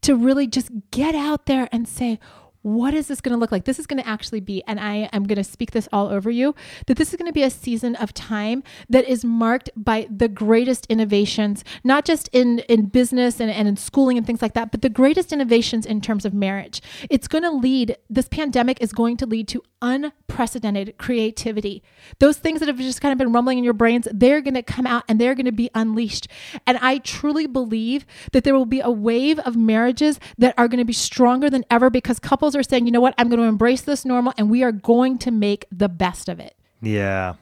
to 0.00 0.16
really 0.16 0.46
just 0.46 0.70
get 0.90 1.14
out 1.14 1.46
there 1.46 1.68
and 1.70 1.86
say, 1.86 2.18
what 2.62 2.94
is 2.94 3.08
this 3.08 3.20
going 3.20 3.34
to 3.34 3.38
look 3.38 3.52
like? 3.52 3.64
This 3.64 3.78
is 3.78 3.86
going 3.86 4.02
to 4.02 4.08
actually 4.08 4.40
be, 4.40 4.62
and 4.66 4.78
I 4.78 5.08
am 5.12 5.24
going 5.24 5.36
to 5.36 5.44
speak 5.44 5.70
this 5.70 5.88
all 5.92 6.08
over 6.08 6.30
you, 6.30 6.54
that 6.86 6.96
this 6.96 7.10
is 7.10 7.16
going 7.16 7.28
to 7.28 7.32
be 7.32 7.42
a 7.42 7.50
season 7.50 7.96
of 7.96 8.12
time 8.12 8.62
that 8.88 9.06
is 9.06 9.24
marked 9.24 9.70
by 9.76 10.06
the 10.10 10.28
greatest 10.28 10.86
innovations, 10.86 11.64
not 11.84 12.04
just 12.04 12.28
in, 12.32 12.60
in 12.60 12.86
business 12.86 13.40
and, 13.40 13.50
and 13.50 13.66
in 13.66 13.76
schooling 13.76 14.18
and 14.18 14.26
things 14.26 14.42
like 14.42 14.54
that, 14.54 14.70
but 14.70 14.82
the 14.82 14.90
greatest 14.90 15.32
innovations 15.32 15.86
in 15.86 16.00
terms 16.00 16.24
of 16.24 16.34
marriage. 16.34 16.82
It's 17.08 17.28
going 17.28 17.44
to 17.44 17.50
lead, 17.50 17.96
this 18.08 18.28
pandemic 18.28 18.80
is 18.80 18.92
going 18.92 19.16
to 19.18 19.26
lead 19.26 19.48
to 19.48 19.62
unprecedented 19.82 20.94
creativity. 20.98 21.82
Those 22.18 22.36
things 22.36 22.60
that 22.60 22.68
have 22.68 22.78
just 22.78 23.00
kind 23.00 23.12
of 23.12 23.18
been 23.18 23.32
rumbling 23.32 23.58
in 23.58 23.64
your 23.64 23.72
brains, 23.72 24.06
they're 24.12 24.40
going 24.42 24.54
to 24.54 24.62
come 24.62 24.86
out 24.86 25.04
and 25.08 25.18
they're 25.18 25.34
going 25.34 25.46
to 25.46 25.52
be 25.52 25.70
unleashed. 25.74 26.28
And 26.66 26.78
I 26.78 26.98
truly 26.98 27.46
believe 27.46 28.04
that 28.32 28.44
there 28.44 28.54
will 28.54 28.66
be 28.66 28.80
a 28.80 28.90
wave 28.90 29.38
of 29.40 29.56
marriages 29.56 30.20
that 30.38 30.54
are 30.58 30.68
going 30.68 30.78
to 30.78 30.84
be 30.84 30.92
stronger 30.92 31.48
than 31.48 31.64
ever 31.70 31.88
because 31.88 32.18
couples 32.18 32.49
are 32.56 32.62
saying, 32.62 32.86
you 32.86 32.92
know 32.92 33.00
what, 33.00 33.14
I'm 33.18 33.28
going 33.28 33.40
to 33.40 33.46
embrace 33.46 33.82
this 33.82 34.04
normal 34.04 34.32
and 34.36 34.50
we 34.50 34.62
are 34.62 34.72
going 34.72 35.18
to 35.18 35.30
make 35.30 35.66
the 35.70 35.88
best 35.88 36.28
of 36.28 36.40
it. 36.40 36.56
Yeah. 36.82 37.34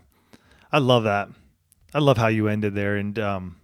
I 0.72 0.78
love 0.78 1.04
that. 1.04 1.28
I 1.94 2.00
love 2.00 2.18
how 2.18 2.28
you 2.28 2.48
ended 2.48 2.74
there. 2.74 2.96
And 2.96 3.18
um, 3.18 3.56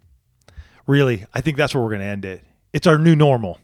really, 0.87 1.27
I 1.35 1.41
think 1.41 1.57
that's 1.57 1.75
where 1.75 1.83
we're 1.83 1.91
going 1.91 2.01
to 2.01 2.07
end 2.07 2.25
it. 2.25 2.43
It's 2.73 2.87
our 2.87 2.99
new 2.99 3.15
normal. 3.15 3.59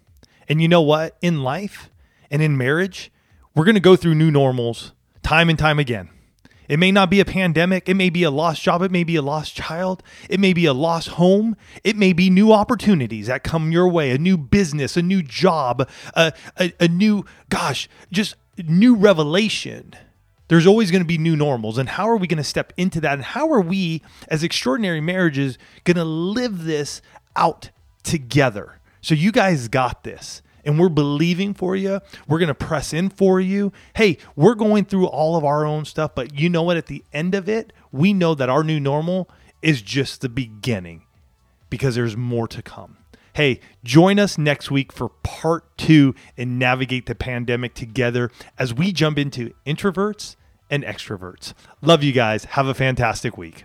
And 0.49 0.61
you 0.61 0.69
know 0.69 0.83
what? 0.83 1.17
In 1.23 1.43
life 1.43 1.91
and 2.31 2.43
in 2.43 2.57
marriage, 2.57 3.11
we're 3.55 3.65
going 3.65 3.75
to 3.75 3.81
go 3.81 3.97
through 3.97 4.15
new 4.15 4.31
normals 4.31 4.93
time 5.23 5.49
and 5.49 5.59
time 5.59 5.79
again. 5.79 6.11
It 6.71 6.79
may 6.79 6.93
not 6.93 7.11
be 7.11 7.19
a 7.19 7.25
pandemic. 7.25 7.89
It 7.89 7.95
may 7.95 8.11
be 8.11 8.23
a 8.23 8.31
lost 8.31 8.63
job. 8.63 8.81
It 8.81 8.93
may 8.93 9.03
be 9.03 9.17
a 9.17 9.23
lost 9.23 9.57
child. 9.57 10.05
It 10.29 10.39
may 10.39 10.53
be 10.53 10.67
a 10.67 10.73
lost 10.73 11.09
home. 11.09 11.57
It 11.83 11.97
may 11.97 12.13
be 12.13 12.31
new 12.31 12.53
opportunities 12.53 13.27
that 13.27 13.43
come 13.43 13.73
your 13.73 13.89
way, 13.89 14.13
a 14.13 14.19
new 14.19 14.39
business, 14.39 14.97
a 14.97 15.03
new 15.03 15.21
job, 15.21 15.91
a, 16.15 16.33
a, 16.59 16.73
a 16.79 16.87
new, 16.87 17.25
gosh, 17.49 17.89
just 18.13 18.37
new 18.57 18.95
revelation. 18.95 19.95
There's 20.47 20.65
always 20.65 20.93
going 20.93 21.03
to 21.03 21.09
be 21.09 21.19
new 21.19 21.35
normals. 21.35 21.77
And 21.77 21.89
how 21.89 22.09
are 22.09 22.17
we 22.17 22.29
going 22.29 22.37
to 22.37 22.45
step 22.45 22.73
into 22.77 23.01
that? 23.01 23.15
And 23.15 23.25
how 23.25 23.53
are 23.53 23.61
we, 23.61 24.03
as 24.29 24.45
extraordinary 24.45 25.01
marriages, 25.01 25.59
going 25.83 25.97
to 25.97 26.05
live 26.05 26.67
this 26.67 27.03
out 27.35 27.71
together? 28.05 28.79
So 29.01 29.17
you 29.17 29.33
guys 29.33 29.67
got 29.67 30.05
this 30.05 30.41
and 30.71 30.79
we're 30.79 30.89
believing 30.89 31.53
for 31.53 31.75
you. 31.75 32.01
We're 32.29 32.39
going 32.39 32.47
to 32.47 32.55
press 32.55 32.93
in 32.93 33.11
for 33.11 33.41
you. 33.41 33.73
Hey, 33.97 34.19
we're 34.37 34.55
going 34.55 34.85
through 34.85 35.07
all 35.09 35.37
of 35.37 35.45
our 35.45 35.67
own 35.67 35.85
stuff, 35.85 36.15
but 36.15 36.39
you 36.39 36.49
know 36.49 36.63
what? 36.63 36.77
At 36.77 36.87
the 36.87 37.05
end 37.13 37.35
of 37.35 37.49
it, 37.49 37.73
we 37.91 38.13
know 38.13 38.37
that 38.37 38.49
our 38.49 38.63
new 38.63 38.79
normal 38.79 39.29
is 39.63 39.83
just 39.83 40.21
the 40.21 40.29
beginning 40.29 41.03
because 41.71 41.97
there's 41.97 42.17
more 42.17 42.47
to 42.49 42.63
come. 42.63 42.99
Hey, 43.33 43.59
join 43.83 44.19
us 44.21 44.39
next 44.39 44.71
week 44.71 44.93
for 44.93 45.09
part 45.09 45.77
two 45.77 46.15
and 46.37 46.59
navigate 46.59 47.07
the 47.07 47.15
pandemic 47.17 47.75
together 47.75 48.31
as 48.57 48.73
we 48.73 48.93
jump 48.93 49.19
into 49.19 49.53
introverts 49.67 50.37
and 50.71 50.85
extroverts. 50.85 51.53
Love 51.83 52.05
you 52.05 52.13
guys. 52.13 52.45
Have 52.45 52.67
a 52.67 52.75
fantastic 52.75 53.37
week. 53.37 53.65